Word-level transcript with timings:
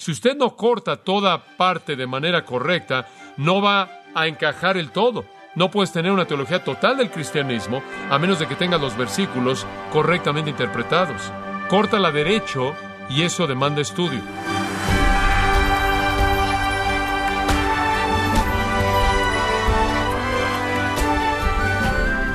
Si 0.00 0.12
usted 0.12 0.36
no 0.36 0.54
corta 0.54 0.96
toda 0.96 1.44
parte 1.56 1.96
de 1.96 2.06
manera 2.06 2.44
correcta, 2.44 3.08
no 3.36 3.60
va 3.60 3.90
a 4.14 4.28
encajar 4.28 4.76
el 4.76 4.92
todo. 4.92 5.24
No 5.56 5.72
puedes 5.72 5.90
tener 5.90 6.12
una 6.12 6.24
teología 6.24 6.62
total 6.62 6.98
del 6.98 7.10
cristianismo 7.10 7.82
a 8.08 8.16
menos 8.16 8.38
de 8.38 8.46
que 8.46 8.54
tengas 8.54 8.80
los 8.80 8.96
versículos 8.96 9.66
correctamente 9.92 10.50
interpretados. 10.50 11.32
Córtala 11.68 12.12
derecho 12.12 12.76
y 13.10 13.22
eso 13.22 13.48
demanda 13.48 13.80
estudio. 13.80 14.20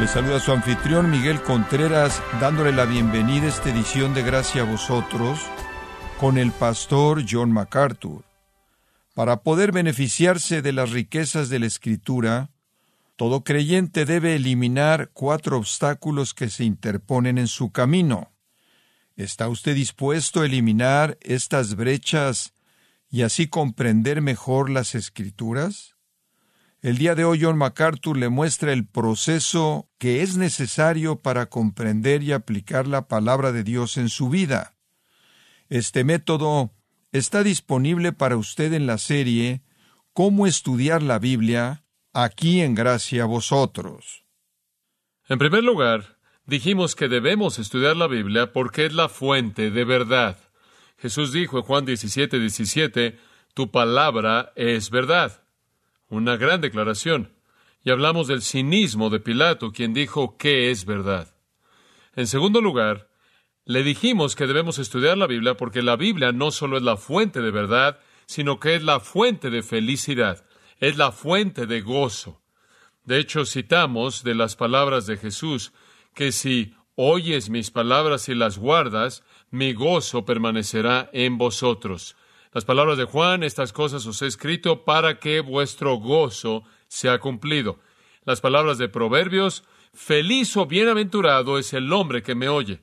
Le 0.01 0.07
saluda 0.09 0.41
su 0.41 0.51
anfitrión 0.51 1.09
Miguel 1.09 1.41
Contreras 1.41 2.21
dándole 2.41 2.73
la 2.73 2.83
bienvenida 2.83 3.45
a 3.45 3.49
esta 3.49 3.69
edición 3.69 4.13
de 4.13 4.23
Gracia 4.23 4.63
a 4.63 4.65
vosotros 4.65 5.39
con 6.23 6.37
el 6.37 6.53
pastor 6.53 7.25
John 7.29 7.51
MacArthur. 7.51 8.23
Para 9.13 9.43
poder 9.43 9.73
beneficiarse 9.73 10.61
de 10.61 10.71
las 10.71 10.91
riquezas 10.91 11.49
de 11.49 11.59
la 11.59 11.65
Escritura, 11.65 12.49
todo 13.17 13.43
creyente 13.43 14.05
debe 14.05 14.33
eliminar 14.37 15.09
cuatro 15.11 15.57
obstáculos 15.57 16.33
que 16.33 16.49
se 16.49 16.63
interponen 16.63 17.37
en 17.37 17.47
su 17.47 17.73
camino. 17.73 18.31
¿Está 19.17 19.49
usted 19.49 19.75
dispuesto 19.75 20.39
a 20.39 20.45
eliminar 20.45 21.17
estas 21.19 21.75
brechas 21.75 22.53
y 23.09 23.23
así 23.23 23.47
comprender 23.47 24.21
mejor 24.21 24.69
las 24.69 24.95
Escrituras? 24.95 25.97
El 26.81 26.99
día 26.99 27.15
de 27.15 27.25
hoy 27.25 27.41
John 27.41 27.57
MacArthur 27.57 28.15
le 28.15 28.29
muestra 28.29 28.71
el 28.71 28.87
proceso 28.87 29.89
que 29.97 30.21
es 30.21 30.37
necesario 30.37 31.17
para 31.19 31.47
comprender 31.47 32.23
y 32.23 32.31
aplicar 32.31 32.87
la 32.87 33.09
palabra 33.09 33.51
de 33.51 33.65
Dios 33.65 33.97
en 33.97 34.07
su 34.07 34.29
vida. 34.29 34.72
Este 35.73 36.03
método 36.03 36.71
está 37.11 37.41
disponible 37.41 38.13
para 38.13 38.37
usted 38.37 38.73
en 38.73 38.85
la 38.85 38.99
serie 38.99 39.63
Cómo 40.13 40.45
estudiar 40.45 41.01
la 41.01 41.17
Biblia, 41.17 41.83
aquí 42.13 42.61
en 42.61 42.75
Gracia 42.75 43.23
a 43.23 43.25
vosotros. 43.25 44.23
En 45.27 45.39
primer 45.39 45.63
lugar, 45.63 46.19
dijimos 46.45 46.93
que 46.93 47.07
debemos 47.07 47.57
estudiar 47.57 47.97
la 47.97 48.05
Biblia 48.05 48.53
porque 48.53 48.85
es 48.85 48.93
la 48.93 49.09
fuente 49.09 49.71
de 49.71 49.83
verdad. 49.83 50.37
Jesús 50.99 51.33
dijo 51.33 51.57
en 51.57 51.63
Juan 51.63 51.85
17, 51.85 52.37
17, 52.37 53.17
Tu 53.55 53.71
palabra 53.71 54.53
es 54.55 54.91
verdad. 54.91 55.43
Una 56.07 56.37
gran 56.37 56.61
declaración. 56.61 57.33
Y 57.83 57.89
hablamos 57.89 58.27
del 58.27 58.43
cinismo 58.43 59.09
de 59.09 59.19
Pilato, 59.19 59.71
quien 59.71 59.95
dijo 59.95 60.37
¿qué 60.37 60.69
es 60.69 60.85
verdad? 60.85 61.35
En 62.15 62.27
segundo 62.27 62.61
lugar, 62.61 63.09
le 63.65 63.83
dijimos 63.83 64.35
que 64.35 64.47
debemos 64.47 64.77
estudiar 64.77 65.17
la 65.17 65.27
Biblia 65.27 65.55
porque 65.55 65.81
la 65.81 65.95
Biblia 65.95 66.31
no 66.31 66.51
solo 66.51 66.77
es 66.77 66.83
la 66.83 66.97
fuente 66.97 67.41
de 67.41 67.51
verdad, 67.51 67.99
sino 68.25 68.59
que 68.59 68.75
es 68.75 68.83
la 68.83 68.99
fuente 68.99 69.49
de 69.49 69.63
felicidad, 69.63 70.45
es 70.79 70.97
la 70.97 71.11
fuente 71.11 71.65
de 71.65 71.81
gozo. 71.81 72.41
De 73.05 73.19
hecho, 73.19 73.45
citamos 73.45 74.23
de 74.23 74.35
las 74.35 74.55
palabras 74.55 75.05
de 75.05 75.17
Jesús 75.17 75.71
que 76.13 76.31
si 76.31 76.73
oyes 76.95 77.49
mis 77.49 77.71
palabras 77.71 78.29
y 78.29 78.35
las 78.35 78.57
guardas, 78.57 79.23
mi 79.49 79.73
gozo 79.73 80.25
permanecerá 80.25 81.09
en 81.13 81.37
vosotros. 81.37 82.15
Las 82.53 82.65
palabras 82.65 82.97
de 82.97 83.05
Juan, 83.05 83.43
estas 83.43 83.73
cosas 83.73 84.05
os 84.05 84.21
he 84.21 84.27
escrito 84.27 84.83
para 84.83 85.19
que 85.19 85.39
vuestro 85.39 85.95
gozo 85.95 86.63
sea 86.87 87.19
cumplido. 87.19 87.79
Las 88.25 88.41
palabras 88.41 88.77
de 88.77 88.89
Proverbios, 88.89 89.63
feliz 89.93 90.55
o 90.55 90.65
bienaventurado 90.65 91.57
es 91.57 91.73
el 91.73 91.91
hombre 91.91 92.23
que 92.23 92.35
me 92.35 92.49
oye. 92.49 92.81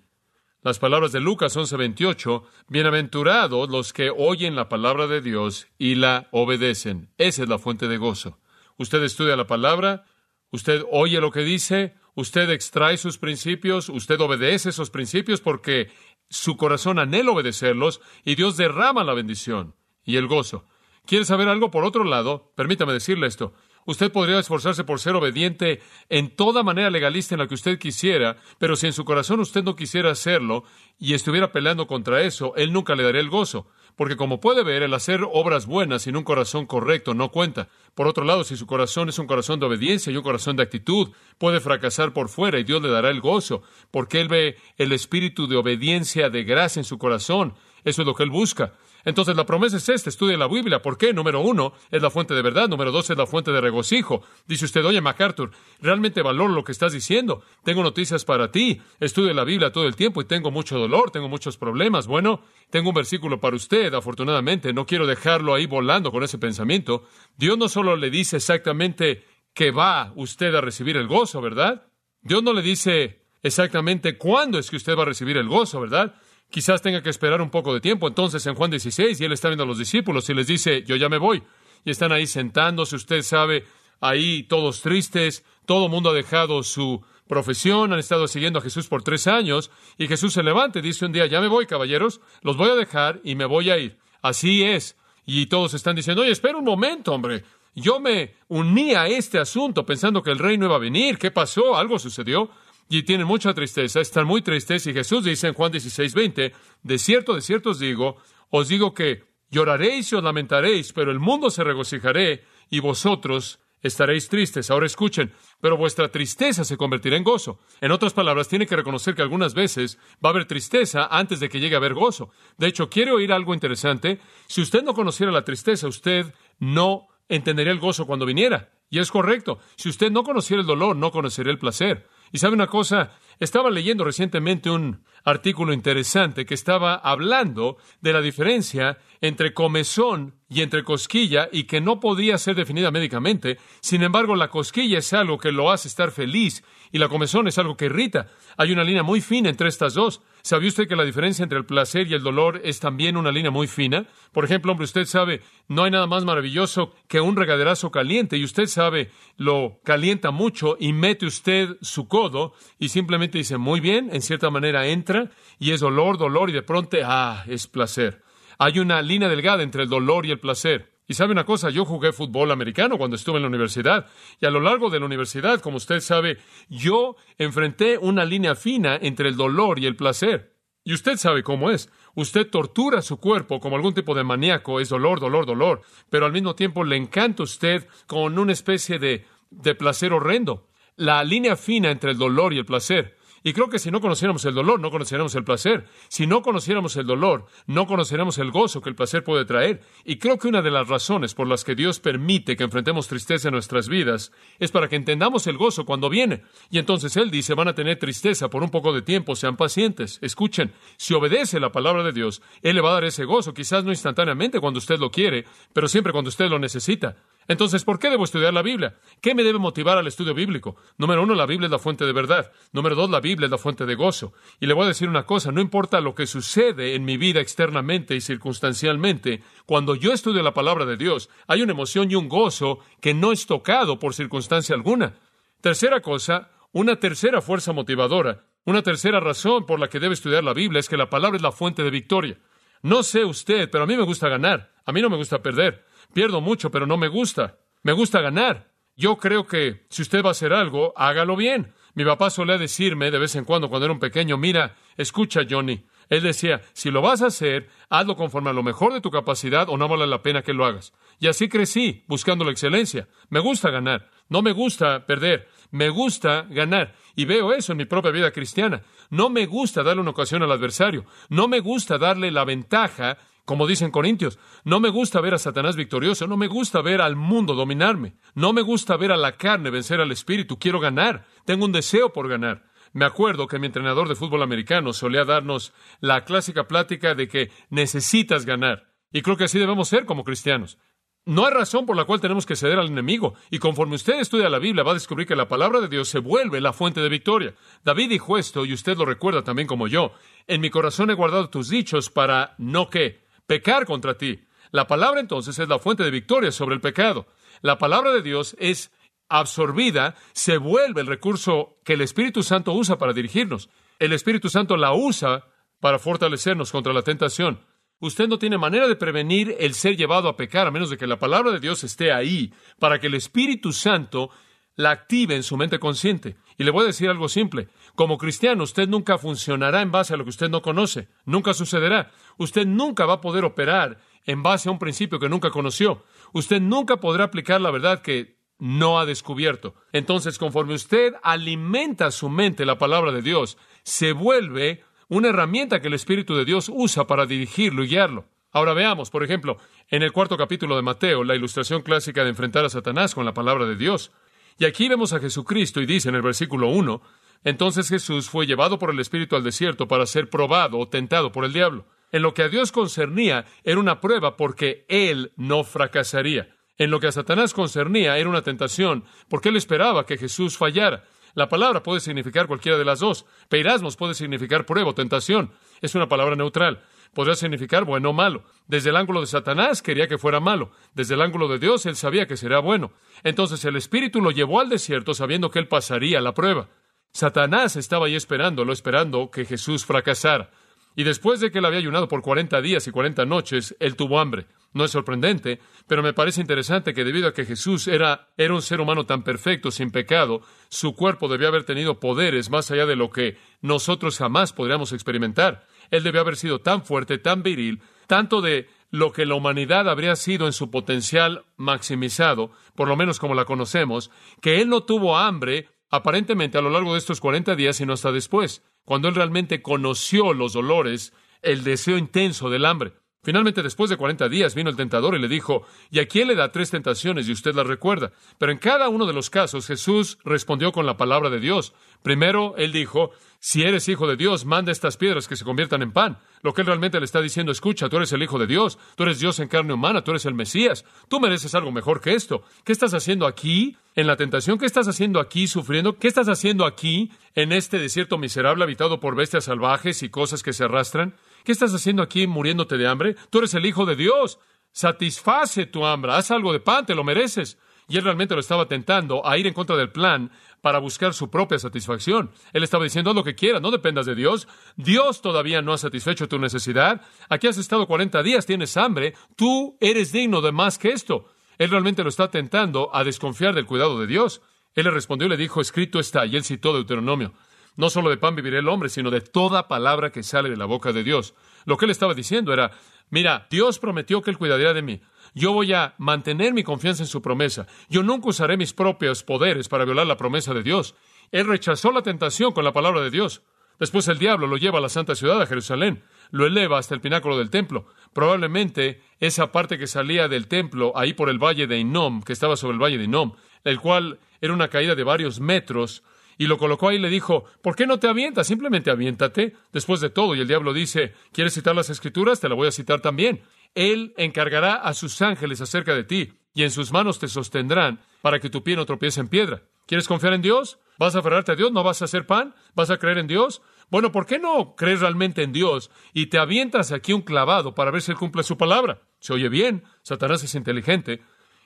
Las 0.62 0.78
palabras 0.78 1.10
de 1.12 1.20
Lucas 1.20 1.56
11:28, 1.56 2.42
bienaventurados 2.68 3.70
los 3.70 3.94
que 3.94 4.10
oyen 4.10 4.56
la 4.56 4.68
palabra 4.68 5.06
de 5.06 5.22
Dios 5.22 5.68
y 5.78 5.94
la 5.94 6.28
obedecen. 6.32 7.08
Esa 7.16 7.44
es 7.44 7.48
la 7.48 7.58
fuente 7.58 7.88
de 7.88 7.96
gozo. 7.96 8.38
Usted 8.76 9.02
estudia 9.02 9.36
la 9.36 9.46
palabra, 9.46 10.04
usted 10.50 10.84
oye 10.90 11.18
lo 11.22 11.30
que 11.30 11.44
dice, 11.44 11.94
usted 12.14 12.50
extrae 12.50 12.98
sus 12.98 13.16
principios, 13.16 13.88
usted 13.88 14.20
obedece 14.20 14.68
esos 14.68 14.90
principios 14.90 15.40
porque 15.40 15.90
su 16.28 16.58
corazón 16.58 16.98
anhela 16.98 17.30
obedecerlos 17.30 18.02
y 18.22 18.34
Dios 18.34 18.58
derrama 18.58 19.02
la 19.02 19.14
bendición 19.14 19.74
y 20.04 20.16
el 20.16 20.26
gozo. 20.26 20.66
¿Quiere 21.06 21.24
saber 21.24 21.48
algo 21.48 21.70
por 21.70 21.86
otro 21.86 22.04
lado? 22.04 22.52
Permítame 22.54 22.92
decirle 22.92 23.28
esto. 23.28 23.54
Usted 23.90 24.12
podría 24.12 24.38
esforzarse 24.38 24.84
por 24.84 25.00
ser 25.00 25.16
obediente 25.16 25.80
en 26.08 26.30
toda 26.30 26.62
manera 26.62 26.90
legalista 26.90 27.34
en 27.34 27.40
la 27.40 27.48
que 27.48 27.54
usted 27.54 27.76
quisiera, 27.76 28.36
pero 28.58 28.76
si 28.76 28.86
en 28.86 28.92
su 28.92 29.04
corazón 29.04 29.40
usted 29.40 29.64
no 29.64 29.74
quisiera 29.74 30.12
hacerlo 30.12 30.62
y 31.00 31.14
estuviera 31.14 31.50
peleando 31.50 31.88
contra 31.88 32.22
eso, 32.22 32.54
Él 32.54 32.72
nunca 32.72 32.94
le 32.94 33.02
daría 33.02 33.20
el 33.20 33.28
gozo. 33.28 33.66
Porque 33.96 34.16
como 34.16 34.38
puede 34.38 34.62
ver, 34.62 34.84
el 34.84 34.94
hacer 34.94 35.22
obras 35.32 35.66
buenas 35.66 36.02
sin 36.02 36.16
un 36.16 36.22
corazón 36.22 36.66
correcto 36.66 37.14
no 37.14 37.32
cuenta. 37.32 37.68
Por 37.96 38.06
otro 38.06 38.22
lado, 38.22 38.44
si 38.44 38.56
su 38.56 38.64
corazón 38.64 39.08
es 39.08 39.18
un 39.18 39.26
corazón 39.26 39.58
de 39.58 39.66
obediencia 39.66 40.12
y 40.12 40.16
un 40.16 40.22
corazón 40.22 40.54
de 40.54 40.62
actitud, 40.62 41.10
puede 41.38 41.58
fracasar 41.58 42.12
por 42.12 42.28
fuera 42.28 42.60
y 42.60 42.64
Dios 42.64 42.80
le 42.80 42.90
dará 42.90 43.10
el 43.10 43.20
gozo, 43.20 43.64
porque 43.90 44.20
Él 44.20 44.28
ve 44.28 44.56
el 44.76 44.92
espíritu 44.92 45.48
de 45.48 45.56
obediencia, 45.56 46.30
de 46.30 46.44
gracia 46.44 46.78
en 46.78 46.84
su 46.84 46.96
corazón. 46.96 47.54
Eso 47.84 48.02
es 48.02 48.06
lo 48.06 48.14
que 48.14 48.22
Él 48.22 48.30
busca. 48.30 48.72
Entonces 49.04 49.36
la 49.36 49.46
promesa 49.46 49.78
es 49.78 49.88
esta, 49.88 50.10
estudie 50.10 50.36
la 50.36 50.46
Biblia. 50.46 50.82
¿Por 50.82 50.98
qué? 50.98 51.12
Número 51.12 51.40
uno, 51.40 51.72
es 51.90 52.02
la 52.02 52.10
fuente 52.10 52.34
de 52.34 52.42
verdad. 52.42 52.68
Número 52.68 52.92
dos, 52.92 53.08
es 53.10 53.16
la 53.16 53.26
fuente 53.26 53.50
de 53.52 53.60
regocijo. 53.60 54.22
Dice 54.46 54.66
usted, 54.66 54.84
oye 54.84 55.00
MacArthur, 55.00 55.50
realmente 55.80 56.22
valoro 56.22 56.52
lo 56.52 56.64
que 56.64 56.72
estás 56.72 56.92
diciendo. 56.92 57.42
Tengo 57.64 57.82
noticias 57.82 58.24
para 58.24 58.50
ti. 58.50 58.80
Estudio 58.98 59.32
la 59.32 59.44
Biblia 59.44 59.72
todo 59.72 59.86
el 59.86 59.96
tiempo 59.96 60.20
y 60.20 60.24
tengo 60.24 60.50
mucho 60.50 60.78
dolor, 60.78 61.10
tengo 61.10 61.28
muchos 61.28 61.56
problemas. 61.56 62.06
Bueno, 62.06 62.42
tengo 62.70 62.90
un 62.90 62.94
versículo 62.94 63.40
para 63.40 63.56
usted, 63.56 63.92
afortunadamente. 63.94 64.72
No 64.72 64.86
quiero 64.86 65.06
dejarlo 65.06 65.54
ahí 65.54 65.66
volando 65.66 66.10
con 66.12 66.22
ese 66.22 66.38
pensamiento. 66.38 67.04
Dios 67.36 67.56
no 67.56 67.68
solo 67.68 67.96
le 67.96 68.10
dice 68.10 68.36
exactamente 68.36 69.24
que 69.54 69.70
va 69.70 70.12
usted 70.14 70.54
a 70.54 70.60
recibir 70.60 70.96
el 70.96 71.08
gozo, 71.08 71.40
¿verdad? 71.40 71.86
Dios 72.22 72.42
no 72.42 72.52
le 72.52 72.62
dice 72.62 73.22
exactamente 73.42 74.18
cuándo 74.18 74.58
es 74.58 74.70
que 74.70 74.76
usted 74.76 74.96
va 74.96 75.02
a 75.02 75.06
recibir 75.06 75.36
el 75.36 75.48
gozo, 75.48 75.80
¿verdad? 75.80 76.14
Quizás 76.50 76.82
tenga 76.82 77.02
que 77.02 77.10
esperar 77.10 77.40
un 77.40 77.50
poco 77.50 77.72
de 77.72 77.80
tiempo. 77.80 78.08
Entonces, 78.08 78.44
en 78.46 78.54
Juan 78.54 78.70
16, 78.70 79.20
y 79.20 79.24
él 79.24 79.32
está 79.32 79.48
viendo 79.48 79.64
a 79.64 79.66
los 79.66 79.78
discípulos 79.78 80.28
y 80.28 80.34
les 80.34 80.46
dice, 80.46 80.82
yo 80.82 80.96
ya 80.96 81.08
me 81.08 81.18
voy. 81.18 81.42
Y 81.84 81.90
están 81.90 82.12
ahí 82.12 82.26
sentándose, 82.26 82.96
usted 82.96 83.22
sabe, 83.22 83.64
ahí 84.00 84.42
todos 84.42 84.82
tristes, 84.82 85.44
todo 85.64 85.86
el 85.86 85.90
mundo 85.90 86.10
ha 86.10 86.14
dejado 86.14 86.62
su 86.62 87.02
profesión, 87.28 87.92
han 87.92 88.00
estado 88.00 88.26
siguiendo 88.26 88.58
a 88.58 88.62
Jesús 88.62 88.88
por 88.88 89.04
tres 89.04 89.28
años, 89.28 89.70
y 89.96 90.08
Jesús 90.08 90.32
se 90.32 90.42
levanta 90.42 90.80
y 90.80 90.82
dice 90.82 91.06
un 91.06 91.12
día, 91.12 91.26
ya 91.26 91.40
me 91.40 91.46
voy, 91.46 91.66
caballeros, 91.66 92.20
los 92.42 92.56
voy 92.56 92.70
a 92.70 92.74
dejar 92.74 93.20
y 93.22 93.36
me 93.36 93.44
voy 93.44 93.70
a 93.70 93.78
ir. 93.78 93.96
Así 94.20 94.64
es. 94.64 94.96
Y 95.24 95.46
todos 95.46 95.74
están 95.74 95.94
diciendo, 95.94 96.22
oye, 96.22 96.32
espera 96.32 96.58
un 96.58 96.64
momento, 96.64 97.12
hombre. 97.12 97.44
Yo 97.74 98.00
me 98.00 98.34
uní 98.48 98.94
a 98.94 99.06
este 99.06 99.38
asunto 99.38 99.86
pensando 99.86 100.22
que 100.22 100.32
el 100.32 100.40
rey 100.40 100.58
no 100.58 100.66
iba 100.66 100.74
a 100.74 100.80
venir. 100.80 101.18
¿Qué 101.18 101.30
pasó? 101.30 101.76
¿Algo 101.76 102.00
sucedió? 102.00 102.50
Y 102.90 103.04
tienen 103.04 103.26
mucha 103.26 103.54
tristeza, 103.54 104.00
están 104.00 104.26
muy 104.26 104.42
tristes, 104.42 104.84
y 104.88 104.92
Jesús 104.92 105.24
dice 105.24 105.46
en 105.46 105.54
Juan 105.54 105.70
16, 105.70 106.12
20, 106.12 106.52
de 106.82 106.98
cierto, 106.98 107.36
de 107.36 107.40
cierto 107.40 107.70
os 107.70 107.78
digo, 107.78 108.16
os 108.50 108.66
digo 108.66 108.92
que 108.92 109.22
lloraréis 109.48 110.10
y 110.10 110.16
os 110.16 110.24
lamentaréis, 110.24 110.92
pero 110.92 111.12
el 111.12 111.20
mundo 111.20 111.50
se 111.50 111.62
regocijaré, 111.62 112.44
y 112.68 112.80
vosotros 112.80 113.60
estaréis 113.80 114.28
tristes. 114.28 114.72
Ahora 114.72 114.86
escuchen, 114.86 115.32
pero 115.60 115.76
vuestra 115.76 116.08
tristeza 116.08 116.64
se 116.64 116.76
convertirá 116.76 117.16
en 117.16 117.22
gozo. 117.22 117.60
En 117.80 117.92
otras 117.92 118.12
palabras, 118.12 118.48
tiene 118.48 118.66
que 118.66 118.76
reconocer 118.76 119.14
que 119.14 119.22
algunas 119.22 119.54
veces 119.54 119.96
va 120.22 120.30
a 120.30 120.32
haber 120.32 120.46
tristeza 120.46 121.06
antes 121.06 121.38
de 121.38 121.48
que 121.48 121.60
llegue 121.60 121.76
a 121.76 121.78
haber 121.78 121.94
gozo. 121.94 122.30
De 122.58 122.66
hecho, 122.66 122.90
quiere 122.90 123.12
oír 123.12 123.32
algo 123.32 123.54
interesante. 123.54 124.18
Si 124.48 124.60
usted 124.60 124.82
no 124.82 124.94
conociera 124.94 125.30
la 125.30 125.44
tristeza, 125.44 125.86
usted 125.86 126.34
no 126.58 127.06
entendería 127.28 127.72
el 127.72 127.78
gozo 127.78 128.04
cuando 128.04 128.26
viniera. 128.26 128.72
Y 128.90 128.98
es 128.98 129.12
correcto. 129.12 129.60
Si 129.76 129.88
usted 129.88 130.10
no 130.10 130.24
conociera 130.24 130.60
el 130.60 130.66
dolor, 130.66 130.96
no 130.96 131.12
conocería 131.12 131.52
el 131.52 131.58
placer. 131.58 132.08
Y 132.32 132.38
sabe 132.38 132.54
una 132.54 132.68
cosa, 132.68 133.12
estaba 133.40 133.70
leyendo 133.70 134.04
recientemente 134.04 134.70
un 134.70 135.02
artículo 135.24 135.72
interesante 135.72 136.46
que 136.46 136.54
estaba 136.54 136.94
hablando 136.94 137.76
de 138.00 138.12
la 138.12 138.20
diferencia 138.20 138.98
entre 139.20 139.52
comezón 139.52 140.34
y 140.48 140.62
entre 140.62 140.84
cosquilla 140.84 141.48
y 141.50 141.64
que 141.64 141.80
no 141.80 142.00
podía 142.00 142.38
ser 142.38 142.54
definida 142.54 142.90
médicamente. 142.90 143.58
Sin 143.80 144.02
embargo, 144.02 144.36
la 144.36 144.48
cosquilla 144.48 144.98
es 144.98 145.12
algo 145.12 145.38
que 145.38 145.52
lo 145.52 145.70
hace 145.70 145.88
estar 145.88 146.10
feliz 146.10 146.62
y 146.92 146.98
la 146.98 147.08
comezón 147.08 147.48
es 147.48 147.58
algo 147.58 147.76
que 147.76 147.86
irrita. 147.86 148.28
Hay 148.56 148.72
una 148.72 148.84
línea 148.84 149.02
muy 149.02 149.20
fina 149.20 149.48
entre 149.48 149.68
estas 149.68 149.94
dos. 149.94 150.22
¿Sabía 150.42 150.68
usted 150.68 150.88
que 150.88 150.96
la 150.96 151.04
diferencia 151.04 151.42
entre 151.42 151.58
el 151.58 151.66
placer 151.66 152.06
y 152.08 152.14
el 152.14 152.22
dolor 152.22 152.60
es 152.64 152.80
también 152.80 153.16
una 153.16 153.30
línea 153.30 153.50
muy 153.50 153.66
fina? 153.66 154.06
Por 154.32 154.44
ejemplo, 154.44 154.72
hombre, 154.72 154.84
usted 154.84 155.04
sabe, 155.04 155.42
no 155.68 155.84
hay 155.84 155.90
nada 155.90 156.06
más 156.06 156.24
maravilloso 156.24 156.94
que 157.08 157.20
un 157.20 157.36
regaderazo 157.36 157.90
caliente 157.90 158.36
y 158.36 158.44
usted 158.44 158.66
sabe, 158.66 159.10
lo 159.36 159.80
calienta 159.84 160.30
mucho 160.30 160.76
y 160.78 160.92
mete 160.92 161.26
usted 161.26 161.76
su 161.80 162.08
codo 162.08 162.54
y 162.78 162.88
simplemente 162.88 163.38
dice, 163.38 163.58
muy 163.58 163.80
bien, 163.80 164.10
en 164.12 164.22
cierta 164.22 164.50
manera 164.50 164.86
entra 164.86 165.30
y 165.58 165.72
es 165.72 165.80
dolor, 165.80 166.18
dolor 166.18 166.50
y 166.50 166.54
de 166.54 166.62
pronto, 166.62 166.96
ah, 167.04 167.44
es 167.46 167.66
placer. 167.66 168.22
Hay 168.58 168.78
una 168.78 169.00
línea 169.00 169.28
delgada 169.28 169.62
entre 169.62 169.84
el 169.84 169.88
dolor 169.88 170.26
y 170.26 170.32
el 170.32 170.40
placer. 170.40 170.99
Y 171.10 171.14
sabe 171.14 171.32
una 171.32 171.44
cosa, 171.44 171.70
yo 171.70 171.84
jugué 171.84 172.12
fútbol 172.12 172.52
americano 172.52 172.96
cuando 172.96 173.16
estuve 173.16 173.38
en 173.38 173.42
la 173.42 173.48
universidad. 173.48 174.06
Y 174.40 174.46
a 174.46 174.50
lo 174.50 174.60
largo 174.60 174.90
de 174.90 175.00
la 175.00 175.06
universidad, 175.06 175.58
como 175.60 175.78
usted 175.78 175.98
sabe, 175.98 176.38
yo 176.68 177.16
enfrenté 177.36 177.98
una 177.98 178.24
línea 178.24 178.54
fina 178.54 178.96
entre 179.02 179.28
el 179.28 179.36
dolor 179.36 179.80
y 179.80 179.86
el 179.86 179.96
placer. 179.96 180.54
Y 180.84 180.94
usted 180.94 181.16
sabe 181.16 181.42
cómo 181.42 181.72
es. 181.72 181.90
Usted 182.14 182.48
tortura 182.48 183.02
su 183.02 183.18
cuerpo 183.18 183.58
como 183.58 183.74
algún 183.74 183.92
tipo 183.92 184.14
de 184.14 184.22
maníaco, 184.22 184.78
es 184.78 184.88
dolor, 184.88 185.18
dolor, 185.18 185.46
dolor, 185.46 185.82
pero 186.10 186.26
al 186.26 186.32
mismo 186.32 186.54
tiempo 186.54 186.84
le 186.84 186.94
encanta 186.94 187.42
usted 187.42 187.88
con 188.06 188.38
una 188.38 188.52
especie 188.52 189.00
de, 189.00 189.26
de 189.50 189.74
placer 189.74 190.12
horrendo. 190.12 190.68
La 190.94 191.24
línea 191.24 191.56
fina 191.56 191.90
entre 191.90 192.12
el 192.12 192.18
dolor 192.18 192.52
y 192.52 192.58
el 192.58 192.66
placer. 192.66 193.16
Y 193.42 193.52
creo 193.52 193.68
que 193.68 193.78
si 193.78 193.90
no 193.90 194.00
conociéramos 194.00 194.44
el 194.44 194.54
dolor, 194.54 194.80
no 194.80 194.90
conociéramos 194.90 195.34
el 195.34 195.44
placer. 195.44 195.86
Si 196.08 196.26
no 196.26 196.42
conociéramos 196.42 196.96
el 196.96 197.06
dolor, 197.06 197.46
no 197.66 197.86
conoceremos 197.86 198.38
el 198.38 198.50
gozo 198.50 198.80
que 198.80 198.90
el 198.90 198.94
placer 198.94 199.24
puede 199.24 199.44
traer. 199.44 199.80
Y 200.04 200.16
creo 200.16 200.38
que 200.38 200.48
una 200.48 200.62
de 200.62 200.70
las 200.70 200.88
razones 200.88 201.34
por 201.34 201.46
las 201.46 201.64
que 201.64 201.74
Dios 201.74 202.00
permite 202.00 202.56
que 202.56 202.64
enfrentemos 202.64 203.08
tristeza 203.08 203.48
en 203.48 203.54
nuestras 203.54 203.88
vidas 203.88 204.32
es 204.58 204.70
para 204.70 204.88
que 204.88 204.96
entendamos 204.96 205.46
el 205.46 205.56
gozo 205.56 205.86
cuando 205.86 206.10
viene. 206.10 206.42
Y 206.70 206.78
entonces 206.78 207.16
Él 207.16 207.30
dice, 207.30 207.54
van 207.54 207.68
a 207.68 207.74
tener 207.74 207.98
tristeza 207.98 208.50
por 208.50 208.62
un 208.62 208.70
poco 208.70 208.92
de 208.92 209.02
tiempo, 209.02 209.34
sean 209.36 209.56
pacientes. 209.56 210.18
Escuchen, 210.22 210.72
si 210.96 211.14
obedece 211.14 211.60
la 211.60 211.72
palabra 211.72 212.02
de 212.02 212.12
Dios, 212.12 212.42
Él 212.62 212.76
le 212.76 212.82
va 212.82 212.90
a 212.90 212.94
dar 212.94 213.04
ese 213.04 213.24
gozo, 213.24 213.54
quizás 213.54 213.84
no 213.84 213.90
instantáneamente 213.90 214.60
cuando 214.60 214.78
usted 214.78 214.98
lo 214.98 215.10
quiere, 215.10 215.46
pero 215.72 215.88
siempre 215.88 216.12
cuando 216.12 216.28
usted 216.28 216.48
lo 216.48 216.58
necesita. 216.58 217.16
Entonces, 217.50 217.84
¿por 217.84 217.98
qué 217.98 218.10
debo 218.10 218.22
estudiar 218.22 218.54
la 218.54 218.62
Biblia? 218.62 218.94
¿Qué 219.20 219.34
me 219.34 219.42
debe 219.42 219.58
motivar 219.58 219.98
al 219.98 220.06
estudio 220.06 220.34
bíblico? 220.34 220.76
Número 220.98 221.24
uno, 221.24 221.34
la 221.34 221.46
Biblia 221.46 221.66
es 221.66 221.72
la 221.72 221.80
fuente 221.80 222.06
de 222.06 222.12
verdad. 222.12 222.52
Número 222.70 222.94
dos, 222.94 223.10
la 223.10 223.18
Biblia 223.18 223.46
es 223.46 223.50
la 223.50 223.58
fuente 223.58 223.86
de 223.86 223.96
gozo. 223.96 224.32
Y 224.60 224.66
le 224.66 224.72
voy 224.72 224.84
a 224.84 224.88
decir 224.90 225.08
una 225.08 225.26
cosa, 225.26 225.50
no 225.50 225.60
importa 225.60 226.00
lo 226.00 226.14
que 226.14 226.28
sucede 226.28 226.94
en 226.94 227.04
mi 227.04 227.16
vida 227.16 227.40
externamente 227.40 228.14
y 228.14 228.20
circunstancialmente, 228.20 229.42
cuando 229.66 229.96
yo 229.96 230.12
estudio 230.12 230.44
la 230.44 230.54
palabra 230.54 230.86
de 230.86 230.96
Dios, 230.96 231.28
hay 231.48 231.62
una 231.62 231.72
emoción 231.72 232.08
y 232.08 232.14
un 232.14 232.28
gozo 232.28 232.78
que 233.00 233.14
no 233.14 233.32
es 233.32 233.46
tocado 233.46 233.98
por 233.98 234.14
circunstancia 234.14 234.76
alguna. 234.76 235.14
Tercera 235.60 236.02
cosa, 236.02 236.52
una 236.70 237.00
tercera 237.00 237.40
fuerza 237.40 237.72
motivadora, 237.72 238.44
una 238.64 238.82
tercera 238.82 239.18
razón 239.18 239.66
por 239.66 239.80
la 239.80 239.88
que 239.88 239.98
debe 239.98 240.14
estudiar 240.14 240.44
la 240.44 240.54
Biblia 240.54 240.78
es 240.78 240.88
que 240.88 240.96
la 240.96 241.10
palabra 241.10 241.36
es 241.36 241.42
la 241.42 241.50
fuente 241.50 241.82
de 241.82 241.90
victoria. 241.90 242.38
No 242.82 243.02
sé 243.02 243.24
usted, 243.24 243.68
pero 243.72 243.82
a 243.82 243.86
mí 243.88 243.96
me 243.96 244.04
gusta 244.04 244.28
ganar, 244.28 244.70
a 244.86 244.92
mí 244.92 245.02
no 245.02 245.10
me 245.10 245.16
gusta 245.16 245.42
perder. 245.42 245.89
Pierdo 246.12 246.40
mucho, 246.40 246.70
pero 246.70 246.86
no 246.86 246.96
me 246.96 247.08
gusta. 247.08 247.58
Me 247.82 247.92
gusta 247.92 248.20
ganar. 248.20 248.72
Yo 248.96 249.16
creo 249.16 249.46
que 249.46 249.86
si 249.88 250.02
usted 250.02 250.22
va 250.22 250.28
a 250.28 250.32
hacer 250.32 250.52
algo, 250.52 250.92
hágalo 250.96 251.36
bien. 251.36 251.72
Mi 251.94 252.04
papá 252.04 252.30
solía 252.30 252.58
decirme 252.58 253.10
de 253.10 253.18
vez 253.18 253.34
en 253.36 253.44
cuando 253.44 253.68
cuando 253.68 253.86
era 253.86 253.94
un 253.94 254.00
pequeño, 254.00 254.36
mira, 254.36 254.76
escucha 254.96 255.42
Johnny. 255.48 255.84
Él 256.08 256.22
decía, 256.22 256.60
si 256.72 256.90
lo 256.90 257.02
vas 257.02 257.22
a 257.22 257.28
hacer, 257.28 257.68
hazlo 257.88 258.16
conforme 258.16 258.50
a 258.50 258.52
lo 258.52 258.64
mejor 258.64 258.92
de 258.92 259.00
tu 259.00 259.10
capacidad 259.10 259.68
o 259.68 259.76
no 259.76 259.88
vale 259.88 260.08
la 260.08 260.22
pena 260.22 260.42
que 260.42 260.52
lo 260.52 260.66
hagas. 260.66 260.92
Y 261.20 261.28
así 261.28 261.48
crecí, 261.48 262.04
buscando 262.08 262.44
la 262.44 262.50
excelencia. 262.50 263.08
Me 263.28 263.38
gusta 263.38 263.70
ganar, 263.70 264.10
no 264.28 264.42
me 264.42 264.50
gusta 264.50 265.06
perder, 265.06 265.48
me 265.70 265.88
gusta 265.88 266.46
ganar. 266.50 266.94
Y 267.14 267.26
veo 267.26 267.52
eso 267.52 267.72
en 267.72 267.78
mi 267.78 267.84
propia 267.84 268.10
vida 268.10 268.32
cristiana. 268.32 268.82
No 269.08 269.30
me 269.30 269.46
gusta 269.46 269.84
darle 269.84 270.02
una 270.02 270.10
ocasión 270.10 270.42
al 270.42 270.50
adversario, 270.50 271.04
no 271.28 271.46
me 271.46 271.60
gusta 271.60 271.96
darle 271.96 272.32
la 272.32 272.44
ventaja 272.44 273.18
como 273.50 273.66
dicen 273.66 273.90
Corintios, 273.90 274.38
no 274.62 274.78
me 274.78 274.90
gusta 274.90 275.20
ver 275.20 275.34
a 275.34 275.38
Satanás 275.38 275.74
victorioso, 275.74 276.28
no 276.28 276.36
me 276.36 276.46
gusta 276.46 276.82
ver 276.82 277.00
al 277.00 277.16
mundo 277.16 277.54
dominarme, 277.54 278.14
no 278.36 278.52
me 278.52 278.62
gusta 278.62 278.96
ver 278.96 279.10
a 279.10 279.16
la 279.16 279.32
carne 279.32 279.70
vencer 279.70 280.00
al 280.00 280.12
espíritu, 280.12 280.56
quiero 280.60 280.78
ganar, 280.78 281.26
tengo 281.46 281.64
un 281.64 281.72
deseo 281.72 282.12
por 282.12 282.28
ganar. 282.28 282.62
Me 282.92 283.04
acuerdo 283.04 283.48
que 283.48 283.58
mi 283.58 283.66
entrenador 283.66 284.08
de 284.08 284.14
fútbol 284.14 284.44
americano 284.44 284.92
solía 284.92 285.24
darnos 285.24 285.72
la 285.98 286.24
clásica 286.24 286.68
plática 286.68 287.16
de 287.16 287.26
que 287.26 287.50
necesitas 287.70 288.46
ganar. 288.46 288.92
Y 289.10 289.22
creo 289.22 289.36
que 289.36 289.42
así 289.42 289.58
debemos 289.58 289.88
ser 289.88 290.04
como 290.04 290.22
cristianos. 290.22 290.78
No 291.24 291.44
hay 291.44 291.52
razón 291.52 291.86
por 291.86 291.96
la 291.96 292.04
cual 292.04 292.20
tenemos 292.20 292.46
que 292.46 292.54
ceder 292.54 292.78
al 292.78 292.86
enemigo. 292.86 293.34
Y 293.50 293.58
conforme 293.58 293.96
usted 293.96 294.20
estudia 294.20 294.48
la 294.48 294.60
Biblia, 294.60 294.84
va 294.84 294.92
a 294.92 294.94
descubrir 294.94 295.26
que 295.26 295.34
la 295.34 295.48
palabra 295.48 295.80
de 295.80 295.88
Dios 295.88 296.08
se 296.08 296.20
vuelve 296.20 296.60
la 296.60 296.72
fuente 296.72 297.00
de 297.00 297.08
victoria. 297.08 297.56
David 297.82 298.10
dijo 298.10 298.38
esto, 298.38 298.64
y 298.64 298.72
usted 298.72 298.96
lo 298.96 299.06
recuerda 299.06 299.42
también 299.42 299.66
como 299.66 299.88
yo. 299.88 300.12
En 300.46 300.60
mi 300.60 300.70
corazón 300.70 301.10
he 301.10 301.14
guardado 301.14 301.50
tus 301.50 301.68
dichos 301.68 302.10
para 302.10 302.54
no 302.58 302.88
que 302.90 303.28
pecar 303.50 303.84
contra 303.84 304.16
ti. 304.16 304.44
La 304.70 304.86
palabra 304.86 305.18
entonces 305.18 305.58
es 305.58 305.68
la 305.68 305.80
fuente 305.80 306.04
de 306.04 306.12
victoria 306.12 306.52
sobre 306.52 306.76
el 306.76 306.80
pecado. 306.80 307.26
La 307.62 307.78
palabra 307.78 308.12
de 308.12 308.22
Dios 308.22 308.54
es 308.60 308.92
absorbida, 309.28 310.14
se 310.32 310.56
vuelve 310.56 311.00
el 311.00 311.08
recurso 311.08 311.76
que 311.84 311.94
el 311.94 312.00
Espíritu 312.00 312.44
Santo 312.44 312.72
usa 312.72 312.96
para 312.96 313.12
dirigirnos. 313.12 313.68
El 313.98 314.12
Espíritu 314.12 314.48
Santo 314.48 314.76
la 314.76 314.92
usa 314.92 315.48
para 315.80 315.98
fortalecernos 315.98 316.70
contra 316.70 316.92
la 316.92 317.02
tentación. 317.02 317.60
Usted 317.98 318.28
no 318.28 318.38
tiene 318.38 318.56
manera 318.56 318.86
de 318.86 318.94
prevenir 318.94 319.56
el 319.58 319.74
ser 319.74 319.96
llevado 319.96 320.28
a 320.28 320.36
pecar 320.36 320.68
a 320.68 320.70
menos 320.70 320.88
de 320.88 320.96
que 320.96 321.08
la 321.08 321.18
palabra 321.18 321.50
de 321.50 321.58
Dios 321.58 321.82
esté 321.82 322.12
ahí 322.12 322.54
para 322.78 323.00
que 323.00 323.08
el 323.08 323.14
Espíritu 323.14 323.72
Santo 323.72 324.30
la 324.76 324.92
active 324.92 325.34
en 325.34 325.42
su 325.42 325.56
mente 325.56 325.80
consciente. 325.80 326.36
Y 326.60 326.64
le 326.64 326.72
voy 326.72 326.82
a 326.84 326.88
decir 326.88 327.08
algo 327.08 327.30
simple. 327.30 327.68
Como 327.94 328.18
cristiano, 328.18 328.64
usted 328.64 328.86
nunca 328.86 329.16
funcionará 329.16 329.80
en 329.80 329.90
base 329.90 330.12
a 330.12 330.18
lo 330.18 330.24
que 330.24 330.28
usted 330.28 330.50
no 330.50 330.60
conoce. 330.60 331.08
Nunca 331.24 331.54
sucederá. 331.54 332.10
Usted 332.36 332.66
nunca 332.66 333.06
va 333.06 333.14
a 333.14 333.20
poder 333.22 333.46
operar 333.46 333.96
en 334.26 334.42
base 334.42 334.68
a 334.68 334.72
un 334.72 334.78
principio 334.78 335.18
que 335.18 335.30
nunca 335.30 335.48
conoció. 335.48 336.04
Usted 336.34 336.60
nunca 336.60 336.98
podrá 336.98 337.24
aplicar 337.24 337.62
la 337.62 337.70
verdad 337.70 338.02
que 338.02 338.36
no 338.58 339.00
ha 339.00 339.06
descubierto. 339.06 339.74
Entonces, 339.92 340.36
conforme 340.36 340.74
usted 340.74 341.14
alimenta 341.22 342.10
su 342.10 342.28
mente 342.28 342.66
la 342.66 342.76
palabra 342.76 343.10
de 343.10 343.22
Dios, 343.22 343.56
se 343.82 344.12
vuelve 344.12 344.84
una 345.08 345.30
herramienta 345.30 345.80
que 345.80 345.88
el 345.88 345.94
Espíritu 345.94 346.36
de 346.36 346.44
Dios 346.44 346.70
usa 346.70 347.06
para 347.06 347.24
dirigirlo 347.24 347.84
y 347.84 347.88
guiarlo. 347.88 348.26
Ahora 348.52 348.74
veamos, 348.74 349.08
por 349.08 349.24
ejemplo, 349.24 349.56
en 349.88 350.02
el 350.02 350.12
cuarto 350.12 350.36
capítulo 350.36 350.76
de 350.76 350.82
Mateo, 350.82 351.24
la 351.24 351.36
ilustración 351.36 351.80
clásica 351.80 352.22
de 352.22 352.28
enfrentar 352.28 352.66
a 352.66 352.68
Satanás 352.68 353.14
con 353.14 353.24
la 353.24 353.32
palabra 353.32 353.64
de 353.64 353.76
Dios. 353.76 354.12
Y 354.60 354.66
aquí 354.66 354.90
vemos 354.90 355.14
a 355.14 355.20
Jesucristo 355.20 355.80
y 355.80 355.86
dice 355.86 356.10
en 356.10 356.16
el 356.16 356.20
versículo 356.20 356.68
1, 356.68 357.00
entonces 357.44 357.88
Jesús 357.88 358.28
fue 358.28 358.46
llevado 358.46 358.78
por 358.78 358.90
el 358.90 359.00
Espíritu 359.00 359.34
al 359.34 359.42
desierto 359.42 359.88
para 359.88 360.04
ser 360.04 360.28
probado 360.28 360.78
o 360.78 360.86
tentado 360.86 361.32
por 361.32 361.46
el 361.46 361.54
diablo. 361.54 361.86
En 362.12 362.20
lo 362.20 362.34
que 362.34 362.42
a 362.42 362.50
Dios 362.50 362.70
concernía 362.70 363.46
era 363.64 363.80
una 363.80 364.02
prueba 364.02 364.36
porque 364.36 364.84
Él 364.90 365.32
no 365.36 365.64
fracasaría. 365.64 366.54
En 366.76 366.90
lo 366.90 367.00
que 367.00 367.06
a 367.06 367.12
Satanás 367.12 367.54
concernía 367.54 368.18
era 368.18 368.28
una 368.28 368.42
tentación 368.42 369.04
porque 369.30 369.48
Él 369.48 369.56
esperaba 369.56 370.04
que 370.04 370.18
Jesús 370.18 370.58
fallara. 370.58 371.04
La 371.34 371.48
palabra 371.48 371.82
puede 371.82 372.00
significar 372.00 372.46
cualquiera 372.46 372.78
de 372.78 372.84
las 372.84 373.00
dos. 373.00 373.26
Peirasmos 373.48 373.96
puede 373.96 374.14
significar 374.14 374.66
prueba 374.66 374.90
o 374.90 374.94
tentación. 374.94 375.52
Es 375.80 375.94
una 375.94 376.08
palabra 376.08 376.36
neutral. 376.36 376.82
Podría 377.14 377.34
significar 377.34 377.84
bueno 377.84 378.10
o 378.10 378.12
malo. 378.12 378.44
Desde 378.66 378.90
el 378.90 378.96
ángulo 378.96 379.20
de 379.20 379.26
Satanás 379.26 379.82
quería 379.82 380.06
que 380.06 380.18
fuera 380.18 380.38
malo. 380.40 380.70
Desde 380.94 381.14
el 381.14 381.22
ángulo 381.22 381.48
de 381.48 381.58
Dios 381.58 381.86
él 381.86 381.96
sabía 381.96 382.26
que 382.26 382.36
sería 382.36 382.60
bueno. 382.60 382.92
Entonces 383.24 383.64
el 383.64 383.76
Espíritu 383.76 384.20
lo 384.20 384.30
llevó 384.30 384.60
al 384.60 384.68
desierto 384.68 385.14
sabiendo 385.14 385.50
que 385.50 385.58
él 385.58 385.68
pasaría 385.68 386.20
la 386.20 386.34
prueba. 386.34 386.68
Satanás 387.12 387.74
estaba 387.74 388.06
ahí 388.06 388.14
esperándolo, 388.14 388.72
esperando 388.72 389.30
que 389.30 389.44
Jesús 389.44 389.84
fracasara. 389.84 390.50
Y 390.96 391.04
después 391.04 391.40
de 391.40 391.50
que 391.50 391.58
él 391.58 391.64
había 391.64 391.78
ayunado 391.78 392.08
por 392.08 392.22
cuarenta 392.22 392.60
días 392.60 392.86
y 392.86 392.90
cuarenta 392.90 393.24
noches, 393.24 393.76
él 393.80 393.96
tuvo 393.96 394.20
hambre. 394.20 394.46
No 394.72 394.84
es 394.84 394.92
sorprendente, 394.92 395.60
pero 395.86 396.02
me 396.02 396.12
parece 396.12 396.40
interesante 396.40 396.94
que 396.94 397.04
debido 397.04 397.28
a 397.28 397.34
que 397.34 397.44
Jesús 397.44 397.88
era, 397.88 398.28
era 398.36 398.54
un 398.54 398.62
ser 398.62 398.80
humano 398.80 399.04
tan 399.04 399.24
perfecto, 399.24 399.70
sin 399.70 399.90
pecado, 399.90 400.42
su 400.68 400.94
cuerpo 400.94 401.28
debía 401.28 401.48
haber 401.48 401.64
tenido 401.64 401.98
poderes 401.98 402.50
más 402.50 402.70
allá 402.70 402.86
de 402.86 402.96
lo 402.96 403.10
que 403.10 403.36
nosotros 403.62 404.18
jamás 404.18 404.52
podríamos 404.52 404.92
experimentar. 404.92 405.66
Él 405.90 406.04
debió 406.04 406.20
haber 406.20 406.36
sido 406.36 406.60
tan 406.60 406.84
fuerte, 406.84 407.18
tan 407.18 407.42
viril, 407.42 407.82
tanto 408.06 408.40
de 408.40 408.68
lo 408.90 409.12
que 409.12 409.26
la 409.26 409.34
humanidad 409.34 409.88
habría 409.88 410.16
sido 410.16 410.46
en 410.46 410.52
su 410.52 410.70
potencial 410.70 411.44
maximizado, 411.56 412.50
por 412.74 412.88
lo 412.88 412.96
menos 412.96 413.18
como 413.18 413.34
la 413.34 413.44
conocemos, 413.44 414.10
que 414.40 414.60
él 414.60 414.68
no 414.68 414.82
tuvo 414.82 415.16
hambre 415.16 415.68
aparentemente 415.90 416.58
a 416.58 416.62
lo 416.62 416.70
largo 416.70 416.92
de 416.92 416.98
estos 416.98 417.20
40 417.20 417.56
días, 417.56 417.76
sino 417.76 417.92
hasta 417.92 418.12
después, 418.12 418.62
cuando 418.90 419.06
él 419.06 419.14
realmente 419.14 419.62
conoció 419.62 420.34
los 420.34 420.52
dolores, 420.52 421.12
el 421.42 421.62
deseo 421.62 421.96
intenso 421.96 422.50
del 422.50 422.64
hambre. 422.64 422.92
Finalmente, 423.22 423.62
después 423.62 423.90
de 423.90 423.98
40 423.98 424.30
días, 424.30 424.54
vino 424.54 424.70
el 424.70 424.76
tentador 424.76 425.14
y 425.14 425.20
le 425.20 425.28
dijo, 425.28 425.66
y 425.90 425.98
aquí 425.98 426.20
él 426.20 426.28
le 426.28 426.34
da 426.34 426.52
tres 426.52 426.70
tentaciones 426.70 427.28
y 427.28 427.32
usted 427.32 427.54
las 427.54 427.66
recuerda. 427.66 428.12
Pero 428.38 428.50
en 428.50 428.56
cada 428.56 428.88
uno 428.88 429.04
de 429.04 429.12
los 429.12 429.28
casos, 429.28 429.66
Jesús 429.66 430.16
respondió 430.24 430.72
con 430.72 430.86
la 430.86 430.96
palabra 430.96 431.28
de 431.28 431.38
Dios. 431.38 431.74
Primero, 432.02 432.54
él 432.56 432.72
dijo, 432.72 433.10
si 433.38 433.62
eres 433.62 433.88
hijo 433.88 434.06
de 434.06 434.16
Dios, 434.16 434.46
manda 434.46 434.72
estas 434.72 434.96
piedras 434.96 435.28
que 435.28 435.36
se 435.36 435.44
conviertan 435.44 435.82
en 435.82 435.92
pan. 435.92 436.18
Lo 436.42 436.54
que 436.54 436.62
él 436.62 436.66
realmente 436.66 436.98
le 436.98 437.04
está 437.04 437.20
diciendo, 437.20 437.52
escucha, 437.52 437.90
tú 437.90 437.98
eres 437.98 438.10
el 438.12 438.22
hijo 438.22 438.38
de 438.38 438.46
Dios, 438.46 438.78
tú 438.96 439.02
eres 439.02 439.18
Dios 439.18 439.38
en 439.38 439.48
carne 439.48 439.74
humana, 439.74 440.02
tú 440.02 440.12
eres 440.12 440.24
el 440.24 440.34
Mesías, 440.34 440.86
tú 441.08 441.20
mereces 441.20 441.54
algo 441.54 441.72
mejor 441.72 442.00
que 442.00 442.14
esto. 442.14 442.42
¿Qué 442.64 442.72
estás 442.72 442.94
haciendo 442.94 443.26
aquí 443.26 443.76
en 443.96 444.06
la 444.06 444.16
tentación? 444.16 444.56
¿Qué 444.56 444.64
estás 444.64 444.88
haciendo 444.88 445.20
aquí 445.20 445.46
sufriendo? 445.46 445.98
¿Qué 445.98 446.08
estás 446.08 446.28
haciendo 446.28 446.64
aquí 446.64 447.10
en 447.34 447.52
este 447.52 447.78
desierto 447.78 448.16
miserable 448.16 448.64
habitado 448.64 448.98
por 448.98 449.14
bestias 449.14 449.44
salvajes 449.44 450.02
y 450.02 450.08
cosas 450.08 450.42
que 450.42 450.54
se 450.54 450.64
arrastran? 450.64 451.14
¿Qué 451.44 451.52
estás 451.52 451.74
haciendo 451.74 452.02
aquí 452.02 452.26
muriéndote 452.26 452.76
de 452.76 452.86
hambre? 452.86 453.16
Tú 453.30 453.38
eres 453.38 453.54
el 453.54 453.66
Hijo 453.66 453.86
de 453.86 453.96
Dios. 453.96 454.38
Satisface 454.72 455.66
tu 455.66 455.84
hambre. 455.84 456.12
Haz 456.12 456.30
algo 456.30 456.52
de 456.52 456.60
pan, 456.60 456.86
te 456.86 456.94
lo 456.94 457.04
mereces. 457.04 457.58
Y 457.88 457.96
él 457.96 458.04
realmente 458.04 458.34
lo 458.34 458.40
estaba 458.40 458.68
tentando 458.68 459.26
a 459.26 459.36
ir 459.36 459.48
en 459.48 459.52
contra 459.52 459.76
del 459.76 459.90
plan 459.90 460.30
para 460.60 460.78
buscar 460.78 461.12
su 461.12 461.28
propia 461.28 461.58
satisfacción. 461.58 462.30
Él 462.52 462.62
estaba 462.62 462.84
diciendo, 462.84 463.10
haz 463.10 463.16
lo 463.16 463.24
que 463.24 463.34
quieras, 463.34 463.60
no 463.60 463.72
dependas 463.72 464.06
de 464.06 464.14
Dios. 464.14 464.46
Dios 464.76 465.20
todavía 465.22 465.60
no 465.60 465.72
ha 465.72 465.78
satisfecho 465.78 466.28
tu 466.28 466.38
necesidad. 466.38 467.00
Aquí 467.28 467.48
has 467.48 467.58
estado 467.58 467.88
40 467.88 468.22
días, 468.22 468.46
tienes 468.46 468.76
hambre. 468.76 469.14
Tú 469.34 469.76
eres 469.80 470.12
digno 470.12 470.40
de 470.40 470.52
más 470.52 470.78
que 470.78 470.90
esto. 470.90 471.26
Él 471.58 471.70
realmente 471.70 472.04
lo 472.04 472.08
está 472.10 472.30
tentando 472.30 472.94
a 472.94 473.02
desconfiar 473.02 473.54
del 473.54 473.66
cuidado 473.66 473.98
de 473.98 474.06
Dios. 474.06 474.40
Él 474.74 474.84
le 474.84 474.92
respondió 474.92 475.26
y 475.26 475.30
le 475.30 475.36
dijo, 475.36 475.60
escrito 475.60 475.98
está, 475.98 476.24
y 476.26 476.36
él 476.36 476.44
citó 476.44 476.72
Deuteronomio. 476.72 477.32
No 477.76 477.90
solo 477.90 478.10
de 478.10 478.16
pan 478.16 478.34
vivirá 478.34 478.58
el 478.58 478.68
hombre, 478.68 478.88
sino 478.88 479.10
de 479.10 479.20
toda 479.20 479.68
palabra 479.68 480.10
que 480.10 480.22
sale 480.22 480.50
de 480.50 480.56
la 480.56 480.64
boca 480.64 480.92
de 480.92 481.04
Dios. 481.04 481.34
Lo 481.64 481.76
que 481.76 481.84
él 481.86 481.90
estaba 481.90 482.14
diciendo 482.14 482.52
era, 482.52 482.72
mira, 483.10 483.46
Dios 483.50 483.78
prometió 483.78 484.22
que 484.22 484.30
él 484.30 484.38
cuidaría 484.38 484.72
de 484.72 484.82
mí. 484.82 485.00
Yo 485.34 485.52
voy 485.52 485.72
a 485.72 485.94
mantener 485.98 486.52
mi 486.52 486.64
confianza 486.64 487.02
en 487.02 487.08
su 487.08 487.22
promesa. 487.22 487.66
Yo 487.88 488.02
nunca 488.02 488.28
usaré 488.28 488.56
mis 488.56 488.72
propios 488.72 489.22
poderes 489.22 489.68
para 489.68 489.84
violar 489.84 490.06
la 490.06 490.16
promesa 490.16 490.54
de 490.54 490.62
Dios. 490.62 490.94
Él 491.30 491.46
rechazó 491.46 491.92
la 491.92 492.02
tentación 492.02 492.52
con 492.52 492.64
la 492.64 492.72
palabra 492.72 493.00
de 493.00 493.10
Dios. 493.10 493.42
Después 493.80 494.06
el 494.08 494.18
diablo 494.18 494.46
lo 494.46 494.58
lleva 494.58 494.78
a 494.78 494.82
la 494.82 494.90
santa 494.90 495.14
ciudad, 495.14 495.40
a 495.40 495.46
Jerusalén, 495.46 496.02
lo 496.30 496.46
eleva 496.46 496.78
hasta 496.78 496.94
el 496.94 497.00
pináculo 497.00 497.38
del 497.38 497.48
templo. 497.48 497.86
Probablemente 498.12 499.02
esa 499.20 499.52
parte 499.52 499.78
que 499.78 499.86
salía 499.86 500.28
del 500.28 500.48
templo, 500.48 500.92
ahí 500.96 501.14
por 501.14 501.30
el 501.30 501.38
valle 501.38 501.66
de 501.66 501.78
Inom, 501.78 502.22
que 502.22 502.34
estaba 502.34 502.56
sobre 502.56 502.74
el 502.74 502.82
valle 502.82 502.98
de 502.98 503.04
Inom, 503.04 503.32
el 503.64 503.80
cual 503.80 504.18
era 504.42 504.52
una 504.52 504.68
caída 504.68 504.94
de 504.94 505.02
varios 505.02 505.40
metros, 505.40 506.02
y 506.40 506.46
lo 506.46 506.56
colocó 506.56 506.88
ahí 506.88 506.96
y 506.96 507.00
le 507.00 507.10
dijo, 507.10 507.44
¿por 507.60 507.76
qué 507.76 507.86
no 507.86 507.98
te 507.98 508.08
avientas? 508.08 508.46
Simplemente 508.46 508.90
aviéntate. 508.90 509.54
Después 509.74 510.00
de 510.00 510.08
todo, 510.08 510.34
y 510.34 510.40
el 510.40 510.48
diablo 510.48 510.72
dice, 510.72 511.12
¿quieres 511.32 511.52
citar 511.52 511.76
las 511.76 511.90
escrituras? 511.90 512.40
Te 512.40 512.48
la 512.48 512.54
voy 512.54 512.66
a 512.66 512.72
citar 512.72 513.00
también. 513.00 513.42
Él 513.74 514.14
encargará 514.16 514.76
a 514.76 514.94
sus 514.94 515.20
ángeles 515.20 515.60
acerca 515.60 515.94
de 515.94 516.02
ti, 516.02 516.32
y 516.54 516.62
en 516.62 516.70
sus 516.70 516.92
manos 516.92 517.18
te 517.18 517.28
sostendrán 517.28 518.00
para 518.22 518.40
que 518.40 518.48
tu 518.48 518.64
pie 518.64 518.74
no 518.74 518.86
tropiece 518.86 519.20
en 519.20 519.28
piedra. 519.28 519.64
¿Quieres 519.84 520.08
confiar 520.08 520.32
en 520.32 520.40
Dios? 520.40 520.78
¿Vas 520.98 521.14
a 521.14 521.18
aferrarte 521.18 521.52
a 521.52 521.56
Dios? 521.56 521.72
¿No 521.72 521.82
vas 521.82 522.00
a 522.00 522.06
hacer 522.06 522.24
pan? 522.24 522.54
¿Vas 522.74 522.88
a 522.88 522.96
creer 522.96 523.18
en 523.18 523.26
Dios? 523.26 523.60
Bueno, 523.90 524.10
¿por 524.10 524.24
qué 524.24 524.38
no 524.38 524.76
crees 524.76 525.00
realmente 525.00 525.42
en 525.42 525.52
Dios 525.52 525.90
y 526.14 526.28
te 526.28 526.38
avientas 526.38 526.90
aquí 526.90 527.12
un 527.12 527.20
clavado 527.20 527.74
para 527.74 527.90
ver 527.90 528.00
si 528.00 528.12
Él 528.12 528.16
cumple 528.16 528.44
su 528.44 528.56
palabra? 528.56 529.02
Se 529.18 529.34
oye 529.34 529.50
bien, 529.50 529.84
Satanás 530.00 530.42
es 530.42 530.54
inteligente. 530.54 531.20